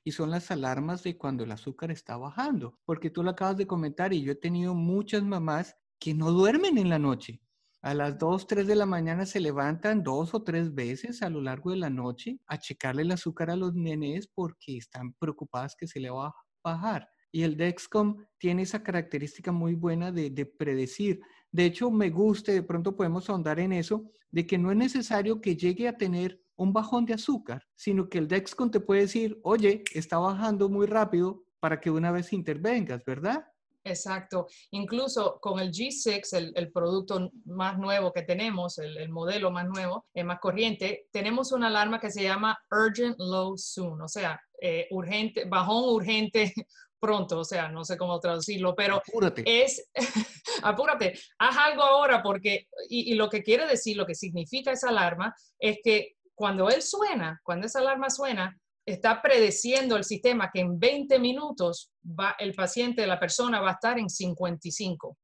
y 0.03 0.13
son 0.13 0.31
las 0.31 0.49
alarmas 0.49 1.03
de 1.03 1.15
cuando 1.15 1.43
el 1.43 1.51
azúcar 1.51 1.91
está 1.91 2.17
bajando, 2.17 2.79
porque 2.85 3.11
tú 3.11 3.21
lo 3.21 3.29
acabas 3.29 3.55
de 3.55 3.67
comentar 3.67 4.13
y 4.13 4.23
yo 4.23 4.31
he 4.31 4.35
tenido 4.35 4.73
muchas 4.73 5.21
mamás 5.21 5.75
que 5.99 6.15
no 6.15 6.31
duermen 6.31 6.79
en 6.79 6.89
la 6.89 6.97
noche. 6.97 7.39
A 7.83 7.93
las 7.93 8.17
2, 8.17 8.47
3 8.47 8.65
de 8.65 8.73
la 8.73 8.87
mañana 8.87 9.27
se 9.27 9.39
levantan 9.39 10.01
dos 10.01 10.33
o 10.33 10.41
tres 10.41 10.73
veces 10.73 11.21
a 11.21 11.29
lo 11.29 11.39
largo 11.39 11.69
de 11.69 11.77
la 11.77 11.91
noche 11.91 12.39
a 12.47 12.57
checarle 12.57 13.03
el 13.03 13.11
azúcar 13.11 13.51
a 13.51 13.55
los 13.55 13.75
nenes 13.75 14.27
porque 14.33 14.75
están 14.77 15.13
preocupadas 15.19 15.75
que 15.75 15.85
se 15.85 15.99
le 15.99 16.09
va 16.09 16.29
a 16.29 16.35
bajar. 16.63 17.07
Y 17.31 17.43
el 17.43 17.57
Dexcom 17.57 18.25
tiene 18.39 18.63
esa 18.63 18.81
característica 18.81 19.51
muy 19.51 19.75
buena 19.75 20.11
de, 20.11 20.31
de 20.31 20.47
predecir 20.47 21.21
de 21.55 21.65
hecho, 21.65 21.89
me 21.89 22.09
gusta, 22.09 22.51
de 22.51 22.63
pronto 22.63 22.97
podemos 22.97 23.29
ahondar 23.29 23.61
en 23.61 23.71
eso, 23.71 24.03
de 24.29 24.45
que 24.45 24.57
no 24.57 24.71
es 24.71 24.77
necesario 24.77 25.39
que 25.39 25.55
llegue 25.55 25.87
a 25.87 25.95
tener 25.95 26.41
un 26.57 26.73
bajón 26.73 27.05
de 27.05 27.13
azúcar, 27.13 27.65
sino 27.75 28.09
que 28.09 28.17
el 28.17 28.27
Dexcom 28.27 28.69
te 28.69 28.81
puede 28.81 29.01
decir, 29.01 29.39
oye, 29.41 29.81
está 29.93 30.17
bajando 30.17 30.67
muy 30.67 30.85
rápido 30.85 31.45
para 31.61 31.79
que 31.79 31.89
una 31.89 32.11
vez 32.11 32.33
intervengas, 32.33 33.05
¿verdad? 33.05 33.45
Exacto. 33.85 34.47
Incluso 34.71 35.39
con 35.39 35.59
el 35.59 35.71
G6, 35.71 36.51
el, 36.55 36.71
producto 36.73 37.31
más 37.45 37.77
nuevo 37.77 38.11
que 38.11 38.23
tenemos, 38.23 38.77
el, 38.79 39.07
modelo 39.07 39.49
más 39.49 39.65
nuevo, 39.65 40.07
el 40.13 40.25
más 40.25 40.39
corriente, 40.39 41.07
tenemos 41.09 41.53
una 41.53 41.67
alarma 41.67 42.01
que 42.01 42.11
se 42.11 42.23
llama 42.23 42.57
Urgent 42.69 43.15
Low 43.17 43.57
Soon, 43.57 44.01
o 44.01 44.09
sea, 44.09 44.41
eh, 44.61 44.87
urgente, 44.91 45.45
bajón 45.45 45.83
urgente 45.93 46.53
pronto, 46.99 47.39
o 47.39 47.45
sea, 47.45 47.69
no 47.69 47.83
sé 47.83 47.97
cómo 47.97 48.19
traducirlo, 48.19 48.75
pero 48.75 48.95
apúrate. 48.97 49.43
es, 49.45 49.89
apúrate, 50.63 51.13
haz 51.37 51.57
algo 51.57 51.83
ahora 51.83 52.23
porque, 52.23 52.67
y, 52.89 53.13
lo 53.13 53.29
que 53.29 53.43
quiere 53.43 53.67
decir, 53.67 53.95
lo 53.95 54.05
que 54.05 54.15
significa 54.15 54.71
esa 54.71 54.89
alarma, 54.89 55.35
es 55.59 55.77
que 55.83 56.15
cuando 56.33 56.69
él 56.69 56.81
suena, 56.81 57.39
cuando 57.43 57.67
esa 57.67 57.79
alarma 57.79 58.09
suena, 58.09 58.57
está 58.85 59.21
predeciendo 59.21 59.97
el 59.97 60.03
sistema 60.03 60.49
que 60.51 60.61
en 60.61 60.79
20 60.79 61.19
minutos 61.19 61.91
va, 62.03 62.35
el 62.39 62.53
paciente, 62.53 63.05
la 63.07 63.19
persona 63.19 63.59
va 63.61 63.69
a 63.69 63.73
estar 63.73 63.97
en 63.99 64.09
55. 64.09 65.17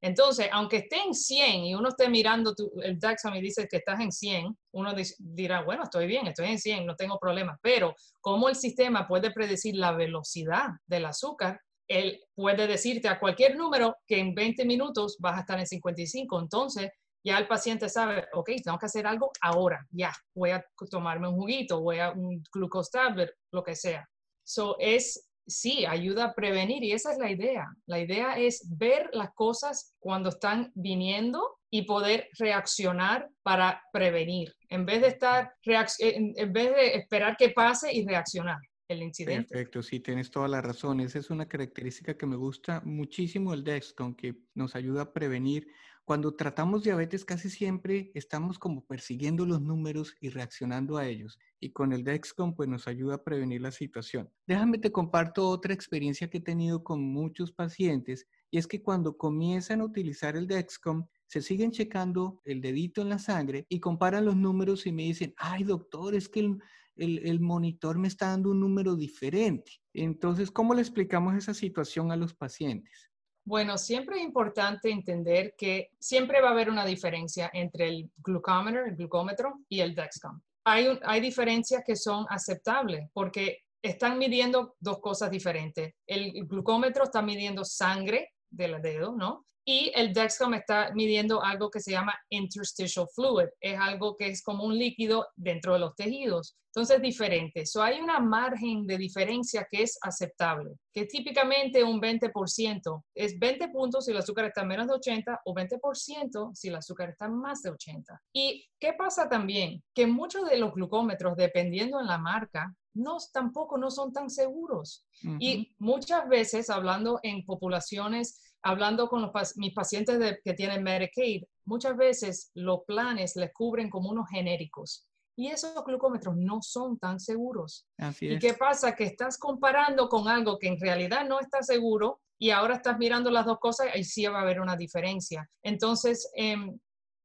Entonces, 0.00 0.48
aunque 0.52 0.78
esté 0.78 1.02
en 1.02 1.14
100 1.14 1.64
y 1.64 1.74
uno 1.74 1.88
esté 1.88 2.08
mirando 2.08 2.54
el 2.82 2.98
Dexcom 2.98 3.34
y 3.34 3.40
dice 3.40 3.66
que 3.68 3.78
estás 3.78 4.00
en 4.00 4.12
100, 4.12 4.56
uno 4.72 4.94
dirá, 5.18 5.62
bueno, 5.62 5.82
estoy 5.84 6.06
bien, 6.06 6.26
estoy 6.26 6.46
en 6.46 6.58
100, 6.58 6.86
no 6.86 6.94
tengo 6.94 7.18
problema. 7.18 7.58
Pero 7.62 7.94
como 8.20 8.48
el 8.48 8.54
sistema 8.54 9.08
puede 9.08 9.32
predecir 9.32 9.74
la 9.74 9.92
velocidad 9.92 10.68
del 10.86 11.06
azúcar, 11.06 11.60
él 11.88 12.20
puede 12.34 12.66
decirte 12.66 13.08
a 13.08 13.18
cualquier 13.18 13.56
número 13.56 13.96
que 14.06 14.18
en 14.18 14.34
20 14.34 14.64
minutos 14.66 15.16
vas 15.18 15.38
a 15.38 15.40
estar 15.40 15.58
en 15.58 15.66
55. 15.66 16.40
Entonces, 16.40 16.90
ya 17.24 17.38
el 17.38 17.48
paciente 17.48 17.88
sabe, 17.88 18.26
ok, 18.34 18.50
tengo 18.62 18.78
que 18.78 18.86
hacer 18.86 19.06
algo 19.06 19.30
ahora, 19.40 19.84
ya, 19.90 20.12
voy 20.34 20.50
a 20.50 20.64
tomarme 20.90 21.28
un 21.28 21.34
juguito, 21.34 21.80
voy 21.80 21.98
a 21.98 22.10
un 22.10 22.42
glucose 22.52 22.90
tablet, 22.92 23.30
lo 23.52 23.62
que 23.62 23.74
sea. 23.74 24.08
So, 24.44 24.76
es, 24.78 25.27
sí, 25.48 25.86
ayuda 25.86 26.26
a 26.26 26.34
prevenir 26.34 26.84
y 26.84 26.92
esa 26.92 27.12
es 27.12 27.18
la 27.18 27.30
idea. 27.30 27.66
La 27.86 27.98
idea 27.98 28.38
es 28.38 28.66
ver 28.76 29.10
las 29.12 29.32
cosas 29.34 29.94
cuando 29.98 30.28
están 30.28 30.70
viniendo 30.74 31.58
y 31.70 31.82
poder 31.82 32.28
reaccionar 32.38 33.28
para 33.42 33.82
prevenir, 33.92 34.54
en 34.68 34.86
vez 34.86 35.02
de 35.02 35.08
estar, 35.08 35.52
en 35.64 36.52
vez 36.52 36.74
de 36.74 36.94
esperar 36.96 37.36
que 37.36 37.50
pase 37.50 37.92
y 37.92 38.06
reaccionar 38.06 38.58
el 38.88 39.02
incidente. 39.02 39.48
Perfecto, 39.48 39.82
sí, 39.82 40.00
tienes 40.00 40.30
toda 40.30 40.48
la 40.48 40.60
razón. 40.60 41.00
Esa 41.00 41.18
es 41.18 41.30
una 41.30 41.46
característica 41.46 42.16
que 42.16 42.26
me 42.26 42.36
gusta 42.36 42.80
muchísimo 42.84 43.54
el 43.54 43.62
Dexcom, 43.62 44.14
que 44.14 44.36
nos 44.54 44.74
ayuda 44.74 45.02
a 45.02 45.12
prevenir 45.12 45.68
cuando 46.08 46.34
tratamos 46.34 46.84
diabetes 46.84 47.22
casi 47.22 47.50
siempre 47.50 48.10
estamos 48.14 48.58
como 48.58 48.86
persiguiendo 48.86 49.44
los 49.44 49.60
números 49.60 50.16
y 50.22 50.30
reaccionando 50.30 50.96
a 50.96 51.06
ellos. 51.06 51.38
Y 51.60 51.72
con 51.72 51.92
el 51.92 52.02
Dexcom 52.02 52.56
pues 52.56 52.66
nos 52.66 52.88
ayuda 52.88 53.16
a 53.16 53.22
prevenir 53.22 53.60
la 53.60 53.72
situación. 53.72 54.30
Déjame 54.46 54.78
te 54.78 54.90
comparto 54.90 55.46
otra 55.46 55.74
experiencia 55.74 56.30
que 56.30 56.38
he 56.38 56.40
tenido 56.40 56.82
con 56.82 57.02
muchos 57.02 57.52
pacientes 57.52 58.26
y 58.50 58.56
es 58.56 58.66
que 58.66 58.80
cuando 58.80 59.18
comienzan 59.18 59.82
a 59.82 59.84
utilizar 59.84 60.34
el 60.34 60.46
Dexcom 60.46 61.06
se 61.26 61.42
siguen 61.42 61.72
checando 61.72 62.40
el 62.46 62.62
dedito 62.62 63.02
en 63.02 63.10
la 63.10 63.18
sangre 63.18 63.66
y 63.68 63.78
comparan 63.78 64.24
los 64.24 64.34
números 64.34 64.86
y 64.86 64.92
me 64.92 65.02
dicen, 65.02 65.34
ay 65.36 65.64
doctor, 65.64 66.14
es 66.14 66.30
que 66.30 66.40
el, 66.40 66.58
el, 66.98 67.40
monitor 67.40 67.98
me 67.98 68.08
está 68.08 68.28
dando 68.28 68.50
un 68.50 68.60
número 68.60 68.96
diferente. 68.96 69.72
Entonces, 69.94 70.50
¿cómo 70.50 70.74
le 70.74 70.80
explicamos 70.80 71.34
esa 71.34 71.54
situación 71.54 72.12
a 72.12 72.16
los 72.16 72.34
pacientes? 72.34 73.10
Bueno, 73.44 73.78
siempre 73.78 74.16
es 74.16 74.22
importante 74.22 74.90
entender 74.90 75.54
que 75.56 75.90
siempre 75.98 76.40
va 76.40 76.48
a 76.48 76.52
haber 76.52 76.68
una 76.68 76.84
diferencia 76.84 77.50
entre 77.54 77.88
el 77.88 78.10
glucómetro, 78.18 78.84
el 78.84 78.96
glucómetro 78.96 79.60
y 79.68 79.80
el 79.80 79.94
Dexcom. 79.94 80.40
Hay, 80.64 80.98
hay 81.02 81.20
diferencias 81.20 81.82
que 81.86 81.96
son 81.96 82.26
aceptables 82.28 83.08
porque 83.14 83.62
están 83.80 84.18
midiendo 84.18 84.76
dos 84.80 84.98
cosas 84.98 85.30
diferentes. 85.30 85.94
El 86.06 86.46
glucómetro 86.46 87.04
está 87.04 87.22
midiendo 87.22 87.64
sangre 87.64 88.32
del 88.50 88.80
dedo, 88.82 89.12
¿no? 89.16 89.46
Y 89.64 89.92
el 89.94 90.14
Dexcom 90.14 90.54
está 90.54 90.92
midiendo 90.94 91.42
algo 91.42 91.70
que 91.70 91.80
se 91.80 91.90
llama 91.90 92.18
interstitial 92.30 93.06
fluid. 93.14 93.48
Es 93.60 93.78
algo 93.78 94.16
que 94.16 94.28
es 94.28 94.42
como 94.42 94.64
un 94.64 94.78
líquido 94.78 95.26
dentro 95.36 95.74
de 95.74 95.80
los 95.80 95.94
tejidos. 95.94 96.56
Entonces 96.68 96.96
es 96.96 97.02
diferente. 97.02 97.66
So, 97.66 97.82
hay 97.82 98.00
una 98.00 98.18
margen 98.18 98.86
de 98.86 98.96
diferencia 98.96 99.66
que 99.70 99.82
es 99.82 99.98
aceptable, 100.00 100.76
que 100.94 101.06
típicamente 101.06 101.82
un 101.82 102.00
20%. 102.00 103.04
Es 103.14 103.38
20 103.38 103.68
puntos 103.68 104.04
si 104.04 104.12
el 104.12 104.16
azúcar 104.16 104.46
está 104.46 104.64
menos 104.64 104.86
de 104.86 104.94
80 104.94 105.40
o 105.44 105.54
20% 105.54 106.54
si 106.54 106.68
el 106.68 106.76
azúcar 106.76 107.10
está 107.10 107.28
más 107.28 107.60
de 107.62 107.70
80. 107.70 108.22
¿Y 108.32 108.66
qué 108.80 108.92
pasa 108.92 109.28
también? 109.28 109.82
Que 109.94 110.06
muchos 110.06 110.48
de 110.48 110.56
los 110.56 110.72
glucómetros, 110.72 111.36
dependiendo 111.36 112.00
en 112.00 112.06
la 112.06 112.16
marca, 112.16 112.74
no, 112.98 113.18
tampoco 113.32 113.78
no 113.78 113.90
son 113.90 114.12
tan 114.12 114.30
seguros. 114.30 115.06
Y 115.38 115.74
muchas 115.78 116.28
veces, 116.28 116.70
hablando 116.70 117.20
en 117.22 117.44
poblaciones 117.44 118.40
hablando 118.62 119.08
con 119.08 119.30
mis 119.56 119.72
pacientes 119.72 120.38
que 120.44 120.54
tienen 120.54 120.82
Medicaid, 120.82 121.44
muchas 121.64 121.96
veces 121.96 122.50
los 122.54 122.80
planes 122.86 123.36
les 123.36 123.52
cubren 123.52 123.90
como 123.90 124.10
unos 124.10 124.28
genéricos. 124.28 125.06
Y 125.36 125.48
esos 125.48 125.84
glucómetros 125.84 126.36
no 126.36 126.60
son 126.62 126.98
tan 126.98 127.20
seguros. 127.20 127.86
¿Y 128.20 128.38
qué 128.40 128.54
pasa? 128.54 128.96
Que 128.96 129.04
estás 129.04 129.38
comparando 129.38 130.08
con 130.08 130.26
algo 130.26 130.58
que 130.58 130.66
en 130.66 130.80
realidad 130.80 131.24
no 131.28 131.38
está 131.38 131.62
seguro 131.62 132.20
y 132.38 132.50
ahora 132.50 132.76
estás 132.76 132.98
mirando 132.98 133.30
las 133.30 133.46
dos 133.46 133.58
cosas 133.60 133.88
y 133.94 134.02
sí 134.02 134.26
va 134.26 134.40
a 134.40 134.42
haber 134.42 134.60
una 134.60 134.76
diferencia. 134.76 135.48
Entonces, 135.62 136.28
em, 136.34 136.76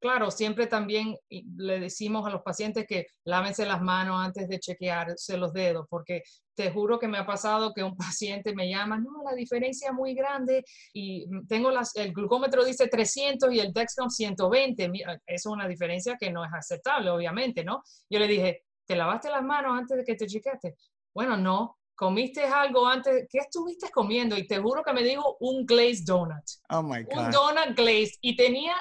claro, 0.03 0.29
siempre 0.31 0.67
también 0.67 1.15
le 1.29 1.79
decimos 1.79 2.27
a 2.27 2.29
los 2.29 2.41
pacientes 2.41 2.85
que 2.85 3.07
lávense 3.23 3.65
las 3.65 3.81
manos 3.81 4.17
antes 4.19 4.49
de 4.49 4.59
chequearse 4.59 5.37
los 5.37 5.53
dedos, 5.53 5.87
porque 5.89 6.23
te 6.55 6.69
juro 6.71 6.99
que 6.99 7.07
me 7.07 7.17
ha 7.17 7.25
pasado 7.25 7.73
que 7.73 7.83
un 7.83 7.95
paciente 8.13 8.53
me 8.53 8.69
llama, 8.69 8.97
no, 8.99 9.23
la 9.23 9.33
diferencia 9.33 9.87
es 9.87 9.93
muy 9.93 10.13
grande 10.13 10.65
y 10.91 11.25
tengo 11.47 11.71
las, 11.71 11.95
el 11.95 12.11
glucómetro 12.11 12.65
dice 12.65 12.89
300 12.89 13.53
y 13.53 13.61
el 13.61 13.71
Dexcom 13.71 14.09
120. 14.09 14.89
Mira, 14.89 15.13
eso 15.25 15.49
es 15.49 15.53
una 15.53 15.69
diferencia 15.69 16.17
que 16.19 16.29
no 16.33 16.43
es 16.43 16.51
aceptable, 16.53 17.09
obviamente, 17.09 17.63
¿no? 17.63 17.81
Yo 18.09 18.19
le 18.19 18.27
dije, 18.27 18.65
¿te 18.85 18.97
lavaste 18.97 19.29
las 19.29 19.41
manos 19.41 19.79
antes 19.79 19.95
de 19.95 20.03
que 20.03 20.15
te 20.15 20.27
chequeaste? 20.27 20.75
Bueno, 21.13 21.37
no, 21.37 21.77
comiste 21.95 22.43
algo 22.43 22.87
antes, 22.87 23.27
¿qué 23.29 23.39
estuviste 23.39 23.89
comiendo? 23.89 24.37
Y 24.37 24.47
te 24.47 24.57
juro 24.59 24.83
que 24.83 24.93
me 24.93 25.03
dijo 25.03 25.37
un 25.39 25.65
glazed 25.65 26.05
donut. 26.05 26.43
Oh 26.69 26.81
my 26.81 27.03
God. 27.03 27.17
Un 27.17 27.31
donut 27.31 27.75
glazed. 27.75 28.17
Y 28.21 28.35
tenía 28.35 28.75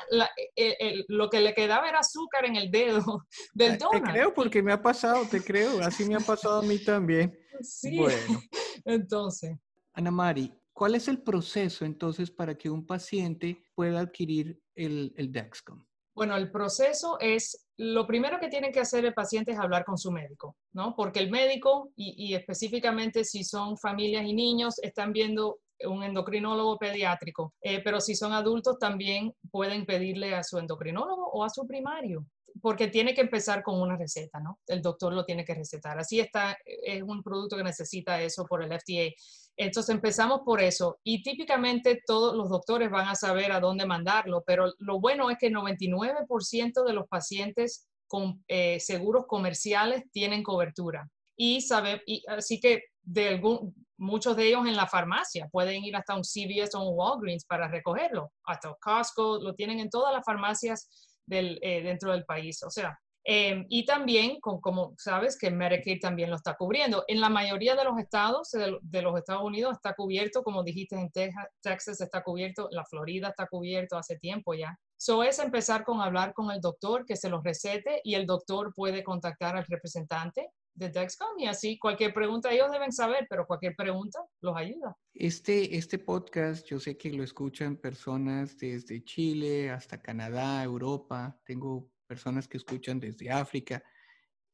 lo 1.08 1.30
que 1.30 1.40
le 1.40 1.54
quedaba 1.54 1.88
era 1.88 2.00
azúcar 2.00 2.46
en 2.46 2.56
el 2.56 2.70
dedo 2.70 3.26
del 3.54 3.78
donut. 3.78 4.04
Te 4.04 4.12
creo 4.12 4.34
porque 4.34 4.62
me 4.62 4.72
ha 4.72 4.82
pasado, 4.82 5.26
te 5.26 5.42
creo. 5.42 5.80
Así 5.82 6.04
me 6.04 6.14
ha 6.14 6.20
pasado 6.20 6.60
a 6.60 6.62
mí 6.62 6.78
también. 6.78 7.36
Sí. 7.60 7.96
Bueno. 7.96 8.40
Entonces. 8.84 9.56
Ana 9.94 10.10
Mari, 10.10 10.52
¿cuál 10.72 10.94
es 10.94 11.06
el 11.08 11.22
proceso 11.22 11.84
entonces 11.84 12.30
para 12.30 12.56
que 12.56 12.70
un 12.70 12.86
paciente 12.86 13.62
pueda 13.74 14.00
adquirir 14.00 14.58
el, 14.74 15.12
el 15.16 15.30
Dexcom? 15.30 15.84
Bueno, 16.14 16.36
el 16.36 16.50
proceso 16.50 17.18
es, 17.20 17.61
lo 17.78 18.06
primero 18.06 18.38
que 18.38 18.48
tiene 18.48 18.70
que 18.70 18.80
hacer 18.80 19.04
el 19.04 19.14
paciente 19.14 19.52
es 19.52 19.58
hablar 19.58 19.84
con 19.84 19.96
su 19.98 20.10
médico, 20.10 20.56
¿no? 20.72 20.94
Porque 20.94 21.20
el 21.20 21.30
médico, 21.30 21.90
y, 21.96 22.34
específicamente 22.34 23.24
si 23.24 23.44
son 23.44 23.78
familias 23.78 24.24
y 24.24 24.34
niños, 24.34 24.78
están 24.80 25.12
viendo 25.12 25.60
un 25.84 26.02
endocrinólogo 26.02 26.78
pediátrico, 26.78 27.54
eh, 27.60 27.82
pero 27.82 28.00
si 28.00 28.14
son 28.14 28.32
adultos 28.32 28.78
también 28.78 29.34
pueden 29.50 29.84
pedirle 29.84 30.34
a 30.34 30.44
su 30.44 30.58
endocrinólogo 30.58 31.30
o 31.32 31.44
a 31.44 31.50
su 31.50 31.66
primario, 31.66 32.24
porque 32.60 32.88
tiene 32.88 33.14
que 33.14 33.22
empezar 33.22 33.62
con 33.62 33.80
una 33.80 33.96
receta, 33.96 34.38
¿no? 34.38 34.58
El 34.66 34.82
doctor 34.82 35.12
lo 35.12 35.24
tiene 35.24 35.44
que 35.44 35.54
recetar. 35.54 35.98
Así 35.98 36.20
está, 36.20 36.56
es 36.64 37.02
un 37.02 37.22
producto 37.22 37.56
que 37.56 37.64
necesita 37.64 38.20
eso 38.20 38.44
por 38.44 38.62
el 38.62 38.70
FDA. 38.70 39.12
Entonces 39.56 39.94
empezamos 39.94 40.40
por 40.44 40.60
eso 40.60 40.98
y 41.04 41.22
típicamente 41.22 42.02
todos 42.06 42.34
los 42.34 42.48
doctores 42.48 42.90
van 42.90 43.08
a 43.08 43.14
saber 43.14 43.52
a 43.52 43.60
dónde 43.60 43.86
mandarlo, 43.86 44.42
pero 44.46 44.72
lo 44.78 44.98
bueno 44.98 45.30
es 45.30 45.38
que 45.38 45.48
el 45.48 45.54
99% 45.54 46.84
de 46.84 46.92
los 46.92 47.06
pacientes 47.08 47.86
con 48.06 48.42
eh, 48.48 48.80
seguros 48.80 49.24
comerciales 49.26 50.04
tienen 50.10 50.42
cobertura. 50.42 51.08
Y, 51.36 51.62
sabe, 51.62 52.02
y 52.06 52.22
así 52.28 52.60
que 52.60 52.84
de 53.02 53.28
algún, 53.28 53.74
muchos 53.96 54.36
de 54.36 54.48
ellos 54.48 54.66
en 54.66 54.76
la 54.76 54.86
farmacia 54.86 55.48
pueden 55.50 55.82
ir 55.84 55.96
hasta 55.96 56.14
un 56.14 56.22
CVS 56.22 56.74
o 56.74 56.82
un 56.82 56.98
Walgreens 56.98 57.46
para 57.46 57.68
recogerlo, 57.68 58.32
hasta 58.44 58.74
Costco, 58.80 59.38
lo 59.42 59.54
tienen 59.54 59.80
en 59.80 59.90
todas 59.90 60.12
las 60.12 60.24
farmacias 60.24 60.88
del, 61.26 61.58
eh, 61.62 61.82
dentro 61.82 62.12
del 62.12 62.24
país. 62.24 62.62
O 62.62 62.70
sea, 62.70 62.98
Em, 63.24 63.66
y 63.68 63.84
también, 63.84 64.40
como 64.40 64.94
sabes, 64.98 65.38
que 65.38 65.50
Medicaid 65.50 66.00
también 66.00 66.30
lo 66.30 66.36
está 66.36 66.56
cubriendo. 66.56 67.04
En 67.06 67.20
la 67.20 67.28
mayoría 67.28 67.76
de 67.76 67.84
los 67.84 67.98
estados 67.98 68.50
de, 68.50 69.02
los 69.02 69.16
Estados 69.16 69.44
Unidos 69.44 69.74
está 69.74 69.94
cubierto, 69.94 70.42
como 70.42 70.64
dijiste, 70.64 70.96
en 70.96 71.10
Texas, 71.10 72.00
está 72.00 72.22
cubierto, 72.22 72.68
la 72.72 72.84
Florida 72.84 73.28
está 73.28 73.46
cubierto 73.46 73.96
hace 73.96 74.18
tiempo 74.18 74.54
ya. 74.54 74.76
So 74.96 75.22
es 75.22 75.38
empezar 75.38 75.84
con 75.84 76.00
hablar 76.00 76.32
con 76.32 76.50
el 76.50 76.60
doctor 76.60 77.04
que 77.04 77.16
se 77.16 77.28
los 77.28 77.42
recete 77.44 78.00
y 78.04 78.14
el 78.14 78.26
doctor 78.26 78.72
puede 78.74 79.04
contactar 79.04 79.56
al 79.56 79.66
representante 79.66 80.50
de 80.74 80.88
Dexcom 80.88 81.38
y 81.38 81.46
así 81.46 81.78
cualquier 81.78 82.14
pregunta 82.14 82.52
ellos 82.52 82.70
deben 82.70 82.92
saber, 82.92 83.26
pero 83.28 83.46
cualquier 83.46 83.74
pregunta 83.76 84.20
los 84.40 84.56
ayuda. 84.56 84.96
Este, 85.14 85.76
este 85.76 85.98
podcast 85.98 86.66
yo 86.66 86.80
sé 86.80 86.96
que 86.96 87.12
lo 87.12 87.22
escuchan 87.22 87.76
personas 87.76 88.56
desde 88.56 89.04
Chile 89.04 89.70
hasta 89.70 90.00
Canadá, 90.00 90.62
Europa. 90.62 91.38
Tengo 91.44 91.90
personas 92.06 92.48
que 92.48 92.56
escuchan 92.56 93.00
desde 93.00 93.30
África. 93.30 93.82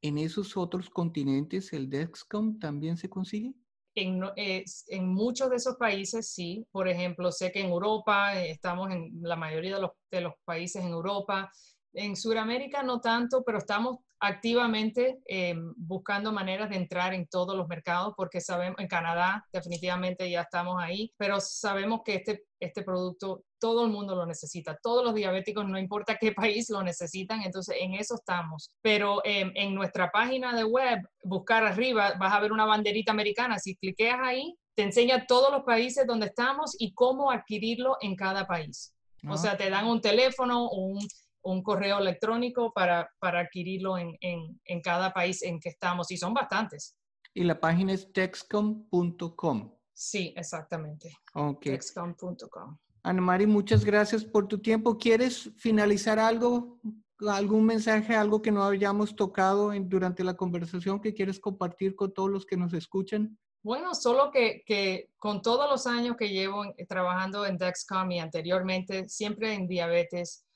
¿En 0.01 0.19
esos 0.19 0.57
otros 0.57 0.91
continentes 0.91 1.73
el 1.73 1.89
Dexcom 1.89 2.59
también 2.59 2.97
se 2.97 3.09
consigue? 3.09 3.55
En, 3.95 4.23
en, 4.37 5.09
muchos 5.09 5.51
de 5.51 5.57
esos 5.57 5.75
países 5.75 6.31
sí, 6.31 6.65
por 6.71 6.87
ejemplo, 6.87 7.33
sé 7.33 7.51
que 7.51 7.61
en 7.61 7.71
Europa, 7.71 8.41
estamos 8.41 8.93
en 8.93 9.11
la 9.21 9.35
mayoría 9.35 9.75
de 9.75 9.81
los, 9.81 9.91
de 10.09 10.21
los 10.21 10.35
países 10.45 10.85
en 10.85 10.91
Europa, 10.91 11.51
en 11.93 12.15
Sudamérica 12.15 12.85
no 12.85 13.01
tanto, 13.01 13.43
pero 13.43 13.59
estamos 13.59 13.99
activamente 14.21 15.21
eh, 15.27 15.55
buscando 15.77 16.33
maneras 16.33 16.71
de 16.71 16.77
entrar 16.77 17.15
en 17.15 17.27
todos 17.27 17.57
los 17.57 17.69
mercados 17.69 18.15
porque 18.17 18.41
sabemos, 18.41 18.79
en 18.81 18.89
Canadá 18.89 19.47
definitivamente 19.53 20.29
ya 20.31 20.43
estamos 20.43 20.83
ahí, 20.83 21.13
pero 21.17 21.41
sabemos 21.41 22.01
que 22.05 22.17
este, 22.17 22.45
este 22.61 22.83
producto 22.83 23.45
todo 23.61 23.85
el 23.85 23.93
mundo 23.93 24.15
lo 24.15 24.27
necesita, 24.27 24.79
todos 24.83 25.05
los 25.05 25.15
diabéticos, 25.15 25.67
no 25.67 25.79
importa 25.79 26.17
qué 26.21 26.33
país 26.33 26.71
lo 26.71 26.83
necesitan, 26.83 27.43
entonces 27.43 27.77
en 27.81 27.95
eso 27.95 28.15
estamos. 28.15 28.71
Pero 28.83 29.21
em, 29.25 29.53
en 29.55 29.75
nuestra 29.75 30.11
página 30.11 30.55
de 30.55 30.65
web, 30.65 31.01
buscar 31.25 31.65
arriba, 31.65 32.15
vas 32.19 32.33
a 32.33 32.41
ver 32.41 32.53
una 32.53 32.65
banderita 32.65 33.13
americana, 33.13 33.59
si 33.59 33.77
cliqueas 33.77 34.19
ahí, 34.23 34.57
te 34.75 34.85
enseña 34.85 35.27
todos 35.27 35.51
los 35.51 35.65
países 35.65 36.07
donde 36.07 36.27
estamos 36.27 36.77
y 36.79 36.93
cómo 36.95 37.33
adquirirlo 37.33 37.97
en 38.01 38.15
cada 38.15 38.47
país. 38.47 38.95
O 39.29 39.37
sea, 39.37 39.57
te 39.57 39.69
dan 39.69 39.87
un 39.87 40.01
teléfono, 40.01 40.71
un 40.71 41.01
un 41.49 41.63
correo 41.63 41.99
electrónico 41.99 42.73
para, 42.73 43.11
para 43.19 43.41
adquirirlo 43.41 43.97
en, 43.97 44.17
en, 44.21 44.61
en, 44.65 44.81
cada 44.83 45.13
país 45.13 45.43
en 45.43 45.59
que 45.61 45.71
estamos, 45.71 46.11
y 46.11 46.17
son 46.17 46.35
bastantes. 46.35 46.97
Y 47.35 47.45
la 47.45 47.59
página 47.59 47.93
es 47.93 48.13
texcom.com. 48.13 49.73
Sí, 49.93 50.35
exactamente. 50.37 51.11
Ok. 51.35 51.63
Texcom.com. 51.63 52.79
Ana 53.03 53.21
Mari, 53.23 53.47
muchas 53.47 53.85
gracias 53.85 54.25
por 54.25 54.47
tu 54.47 54.59
tiempo. 54.59 54.99
¿Quieres 54.99 55.51
finalizar 55.57 56.19
algo, 56.19 56.79
algún 57.27 57.65
mensaje, 57.65 58.15
algo 58.15 58.43
que 58.43 58.51
no 58.51 58.65
hayamos 58.65 59.17
tocado 59.17 59.73
en, 59.73 59.89
durante 59.89 60.23
la 60.25 60.35
conversación 60.35 61.01
que 61.01 61.15
quieres 61.15 61.41
compartir 61.41 61.97
con 61.97 62.13
todos 62.13 62.31
los 62.31 62.45
que 62.45 62.57
nos 62.57 62.75
escuchan? 62.75 63.39
Bueno, 63.63 63.95
solo 63.95 64.31
que, 64.31 64.63
que, 64.67 65.11
con 65.19 65.43
todos 65.43 65.69
los 65.71 65.87
años 65.87 66.17
que 66.17 66.29
llevo 66.29 66.65
trabajando 66.89 67.47
en 67.47 67.57
Dexcom 67.57 68.11
y 68.11 68.21
anteriormente, 68.21 69.09
siempre 69.09 69.55
en 69.55 69.67
diabetes, 69.67 70.48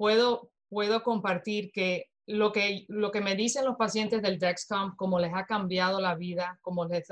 puedo, 0.00 0.50
puedo 0.70 1.02
compartir 1.02 1.72
que 1.72 2.06
lo, 2.24 2.52
que 2.52 2.86
lo 2.88 3.10
que 3.10 3.20
me 3.20 3.36
dicen 3.36 3.66
los 3.66 3.76
pacientes 3.76 4.22
del 4.22 4.38
Dexcom, 4.38 4.96
cómo 4.96 5.20
les 5.20 5.30
ha 5.34 5.44
cambiado 5.44 6.00
la 6.00 6.14
vida, 6.14 6.58
cómo 6.62 6.86
les, 6.86 7.06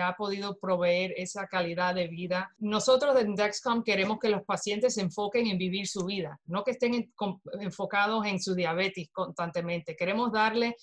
ha 0.00 0.16
podido 0.16 0.56
proveer 0.56 1.12
esa 1.18 1.48
calidad 1.48 1.94
de 1.94 2.08
vida. 2.08 2.50
Nosotros 2.58 3.14
en 3.20 3.34
Dexcom 3.34 3.82
queremos 3.82 4.18
que 4.18 4.30
los 4.30 4.42
pacientes 4.42 4.94
se 4.94 5.02
enfoquen 5.02 5.48
en 5.48 5.58
vivir 5.58 5.86
su 5.86 6.06
vida, 6.06 6.40
no 6.46 6.64
que 6.64 6.70
estén 6.70 7.12
enfocados 7.60 8.24
en 8.24 8.40
su 8.40 8.54
diabetes 8.54 9.10
constantemente. 9.12 9.94
Queremos 9.94 10.32
darle 10.32 10.76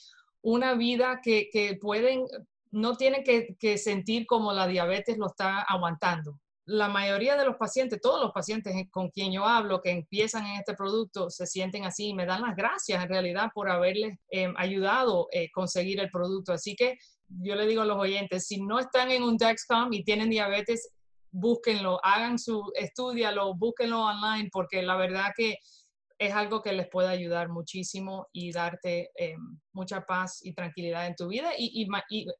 una 0.43 0.75
vida 0.75 1.21
que, 1.23 1.49
que 1.51 1.75
pueden, 1.81 2.25
no 2.69 2.95
tienen 2.97 3.23
que, 3.23 3.55
que 3.59 3.79
sentir 3.79 4.27
como 4.27 4.53
la 4.53 4.67
diabetes 4.67 5.17
lo 5.17 5.25
está 5.25 5.61
aguantando 5.61 6.39
la 6.67 6.89
mayoría 6.89 7.37
de 7.37 7.45
los 7.45 7.55
pacientes, 7.55 8.01
todos 8.01 8.21
los 8.21 8.33
pacientes 8.33 8.75
con 8.91 9.09
quien 9.09 9.31
yo 9.31 9.45
hablo 9.45 9.81
que 9.81 9.89
empiezan 9.89 10.45
en 10.45 10.59
este 10.59 10.73
producto 10.73 11.29
se 11.29 11.47
sienten 11.47 11.85
así 11.85 12.09
y 12.09 12.13
me 12.13 12.25
dan 12.25 12.41
las 12.41 12.57
gracias 12.57 13.01
en 13.01 13.09
realidad 13.09 13.51
por 13.53 13.69
haberles 13.69 14.19
em, 14.29 14.53
ayudado 14.57 15.27
a 15.33 15.37
eh, 15.37 15.49
conseguir 15.53 16.01
el 16.01 16.11
producto. 16.11 16.51
Así 16.51 16.75
que 16.75 16.97
yo 17.29 17.55
le 17.55 17.67
digo 17.67 17.83
a 17.83 17.85
los 17.85 17.97
oyentes, 17.97 18.47
si 18.47 18.61
no 18.61 18.79
están 18.79 19.11
en 19.11 19.23
un 19.23 19.37
Dexcom 19.37 19.93
y 19.93 20.03
tienen 20.03 20.29
diabetes, 20.29 20.91
búsquenlo, 21.31 22.03
hagan 22.03 22.37
su, 22.37 22.61
estudialo, 22.75 23.55
búsquenlo 23.55 24.01
online 24.01 24.49
porque 24.51 24.81
la 24.81 24.97
verdad 24.97 25.31
que 25.37 25.55
es 26.19 26.33
algo 26.33 26.61
que 26.61 26.73
les 26.73 26.89
puede 26.89 27.09
ayudar 27.09 27.49
muchísimo 27.49 28.27
y 28.31 28.51
darte 28.51 29.11
eh, 29.17 29.35
mucha 29.73 30.01
paz 30.01 30.39
y 30.43 30.53
tranquilidad 30.53 31.05
en 31.07 31.15
tu 31.15 31.27
vida 31.27 31.51
y, 31.57 31.87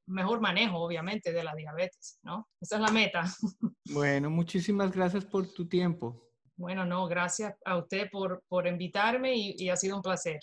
mejor 0.08 0.42
manejo, 0.42 0.80
obviamente, 0.80 1.32
de 1.32 1.44
la 1.44 1.54
diabetes, 1.56 2.20
¿no? 2.24 2.48
Esa 2.60 2.76
es 2.76 2.82
la 2.82 2.92
meta. 2.92 3.24
Bueno, 3.90 4.30
muchísimas 4.30 4.92
gracias 4.92 5.24
por 5.24 5.48
tu 5.48 5.66
tiempo. 5.66 6.22
Bueno, 6.58 6.86
no, 6.86 7.08
gracias 7.08 7.56
a 7.64 7.78
usted 7.78 8.10
por, 8.12 8.44
por 8.50 8.68
invitarme 8.68 9.34
y 9.34 9.70
ha 9.70 9.78
sido 9.78 9.96
un 9.96 10.02
placer. 10.02 10.40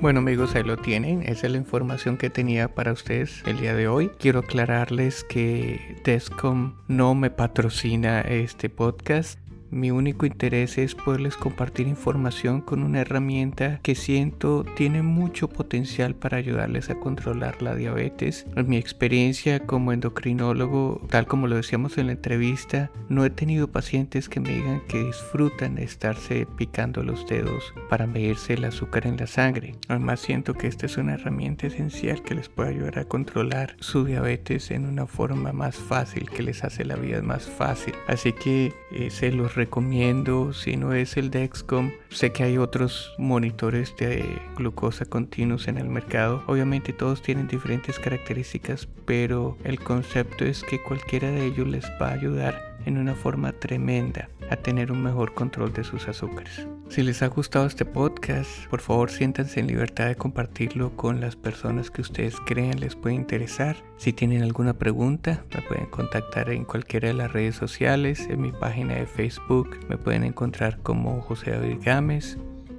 Bueno 0.00 0.20
amigos, 0.20 0.54
ahí 0.54 0.62
lo 0.62 0.78
tienen. 0.78 1.22
Esa 1.24 1.46
es 1.46 1.52
la 1.52 1.58
información 1.58 2.16
que 2.16 2.30
tenía 2.30 2.74
para 2.74 2.90
ustedes 2.92 3.42
el 3.44 3.60
día 3.60 3.74
de 3.74 3.86
hoy. 3.86 4.10
Quiero 4.18 4.38
aclararles 4.38 5.24
que 5.24 6.00
Descom 6.04 6.72
no 6.88 7.14
me 7.14 7.28
patrocina 7.30 8.22
este 8.22 8.70
podcast. 8.70 9.38
Mi 9.70 9.92
único 9.92 10.26
interés 10.26 10.78
es 10.78 10.96
poderles 10.96 11.36
compartir 11.36 11.86
información 11.86 12.60
con 12.60 12.82
una 12.82 13.02
herramienta 13.02 13.78
que 13.82 13.94
siento 13.94 14.64
tiene 14.74 15.02
mucho 15.02 15.48
potencial 15.48 16.16
para 16.16 16.38
ayudarles 16.38 16.90
a 16.90 16.96
controlar 16.96 17.62
la 17.62 17.76
diabetes. 17.76 18.46
En 18.56 18.68
mi 18.68 18.78
experiencia 18.78 19.60
como 19.60 19.92
endocrinólogo, 19.92 21.06
tal 21.08 21.26
como 21.26 21.46
lo 21.46 21.54
decíamos 21.54 21.98
en 21.98 22.06
la 22.06 22.12
entrevista, 22.12 22.90
no 23.08 23.24
he 23.24 23.30
tenido 23.30 23.68
pacientes 23.68 24.28
que 24.28 24.40
me 24.40 24.54
digan 24.54 24.82
que 24.88 25.04
disfrutan 25.04 25.76
de 25.76 25.84
estarse 25.84 26.46
picando 26.56 27.04
los 27.04 27.26
dedos 27.28 27.72
para 27.88 28.08
medirse 28.08 28.54
el 28.54 28.64
azúcar 28.64 29.06
en 29.06 29.18
la 29.18 29.28
sangre. 29.28 29.76
Además 29.86 30.18
siento 30.18 30.54
que 30.54 30.66
esta 30.66 30.86
es 30.86 30.96
una 30.96 31.14
herramienta 31.14 31.68
esencial 31.68 32.22
que 32.22 32.34
les 32.34 32.48
puede 32.48 32.70
ayudar 32.70 32.98
a 32.98 33.04
controlar 33.04 33.76
su 33.78 34.04
diabetes 34.04 34.72
en 34.72 34.86
una 34.86 35.06
forma 35.06 35.52
más 35.52 35.76
fácil, 35.76 36.28
que 36.28 36.42
les 36.42 36.64
hace 36.64 36.84
la 36.84 36.96
vida 36.96 37.22
más 37.22 37.48
fácil. 37.48 37.94
Así 38.08 38.32
que 38.32 38.72
eh, 38.90 39.10
se 39.10 39.30
los 39.30 39.54
recomiendo, 39.60 40.54
si 40.54 40.78
no 40.78 40.94
es 40.94 41.18
el 41.18 41.30
Dexcom, 41.30 41.90
sé 42.08 42.32
que 42.32 42.44
hay 42.44 42.56
otros 42.56 43.12
monitores 43.18 43.94
de 43.98 44.24
glucosa 44.56 45.04
continuos 45.04 45.68
en 45.68 45.76
el 45.76 45.86
mercado. 45.90 46.42
Obviamente 46.46 46.94
todos 46.94 47.20
tienen 47.20 47.46
diferentes 47.46 47.98
características, 47.98 48.88
pero 49.04 49.58
el 49.64 49.78
concepto 49.78 50.46
es 50.46 50.62
que 50.64 50.82
cualquiera 50.82 51.30
de 51.30 51.44
ellos 51.44 51.68
les 51.68 51.84
va 52.00 52.08
a 52.08 52.14
ayudar 52.14 52.78
en 52.86 52.96
una 52.96 53.14
forma 53.14 53.52
tremenda 53.52 54.30
a 54.48 54.56
tener 54.56 54.90
un 54.90 55.02
mejor 55.02 55.34
control 55.34 55.74
de 55.74 55.84
sus 55.84 56.08
azúcares. 56.08 56.66
Si 56.90 57.04
les 57.04 57.22
ha 57.22 57.28
gustado 57.28 57.66
este 57.66 57.84
podcast, 57.84 58.66
por 58.68 58.80
favor 58.80 59.12
siéntanse 59.12 59.60
en 59.60 59.68
libertad 59.68 60.08
de 60.08 60.16
compartirlo 60.16 60.96
con 60.96 61.20
las 61.20 61.36
personas 61.36 61.88
que 61.88 62.00
ustedes 62.00 62.34
crean 62.46 62.80
les 62.80 62.96
puede 62.96 63.14
interesar. 63.14 63.76
Si 63.96 64.12
tienen 64.12 64.42
alguna 64.42 64.76
pregunta, 64.76 65.44
me 65.54 65.62
pueden 65.62 65.86
contactar 65.86 66.50
en 66.50 66.64
cualquiera 66.64 67.06
de 67.06 67.14
las 67.14 67.32
redes 67.32 67.54
sociales, 67.54 68.26
en 68.28 68.40
mi 68.40 68.50
página 68.50 68.96
de 68.96 69.06
Facebook, 69.06 69.78
me 69.88 69.98
pueden 69.98 70.24
encontrar 70.24 70.80
como 70.82 71.20
José 71.20 71.52
David 71.52 71.78
Gámez. 71.80 72.38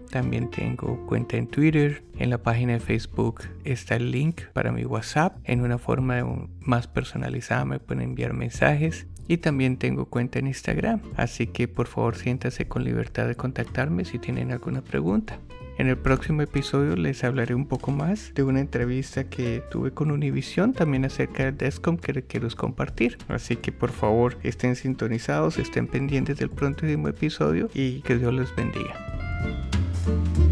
También 0.10 0.50
tengo 0.50 1.06
cuenta 1.08 1.38
en 1.38 1.48
Twitter. 1.48 2.04
En 2.18 2.32
la 2.32 2.44
página 2.44 2.74
de 2.74 2.82
Facebook 2.82 3.44
está 3.64 3.96
el 3.96 4.12
link 4.12 4.42
para 4.52 4.74
mi 4.74 4.84
WhatsApp. 4.84 5.38
En 5.46 5.62
una 5.62 5.78
forma 5.78 6.22
más 6.60 6.88
personalizada 6.88 7.64
me 7.64 7.80
pueden 7.80 8.04
enviar 8.04 8.34
mensajes. 8.34 9.08
Y 9.32 9.38
también 9.38 9.78
tengo 9.78 10.08
cuenta 10.08 10.40
en 10.40 10.48
Instagram, 10.48 11.00
así 11.16 11.48
que 11.48 11.70
por 11.70 11.88
favor 11.88 12.18
siéntase 12.18 12.68
con 12.68 12.84
libertad 12.84 13.30
de 13.30 13.36
contactarme 13.36 14.04
si 14.04 14.20
tienen 14.20 14.52
alguna 14.52 14.82
pregunta. 14.82 15.40
En 15.78 15.88
el 15.88 15.98
próximo 15.98 16.42
episodio 16.42 16.98
les 16.98 17.24
hablaré 17.24 17.56
un 17.56 17.66
poco 17.66 17.92
más 17.92 18.34
de 18.36 18.44
una 18.44 18.60
entrevista 18.60 19.30
que 19.30 19.64
tuve 19.72 19.92
con 19.92 20.12
Univision 20.12 20.74
también 20.74 21.06
acerca 21.06 21.46
del 21.46 21.56
Descom 21.56 21.96
que 21.96 22.24
quiero 22.24 22.50
compartir. 22.58 23.20
Así 23.30 23.56
que 23.56 23.72
por 23.72 23.92
favor 23.92 24.38
estén 24.44 24.76
sintonizados, 24.76 25.60
estén 25.60 25.88
pendientes 25.88 26.38
del 26.38 26.50
próximo 26.50 27.08
episodio 27.08 27.70
y 27.74 28.02
que 28.02 28.18
Dios 28.18 28.34
les 28.34 28.54
bendiga. 28.54 30.51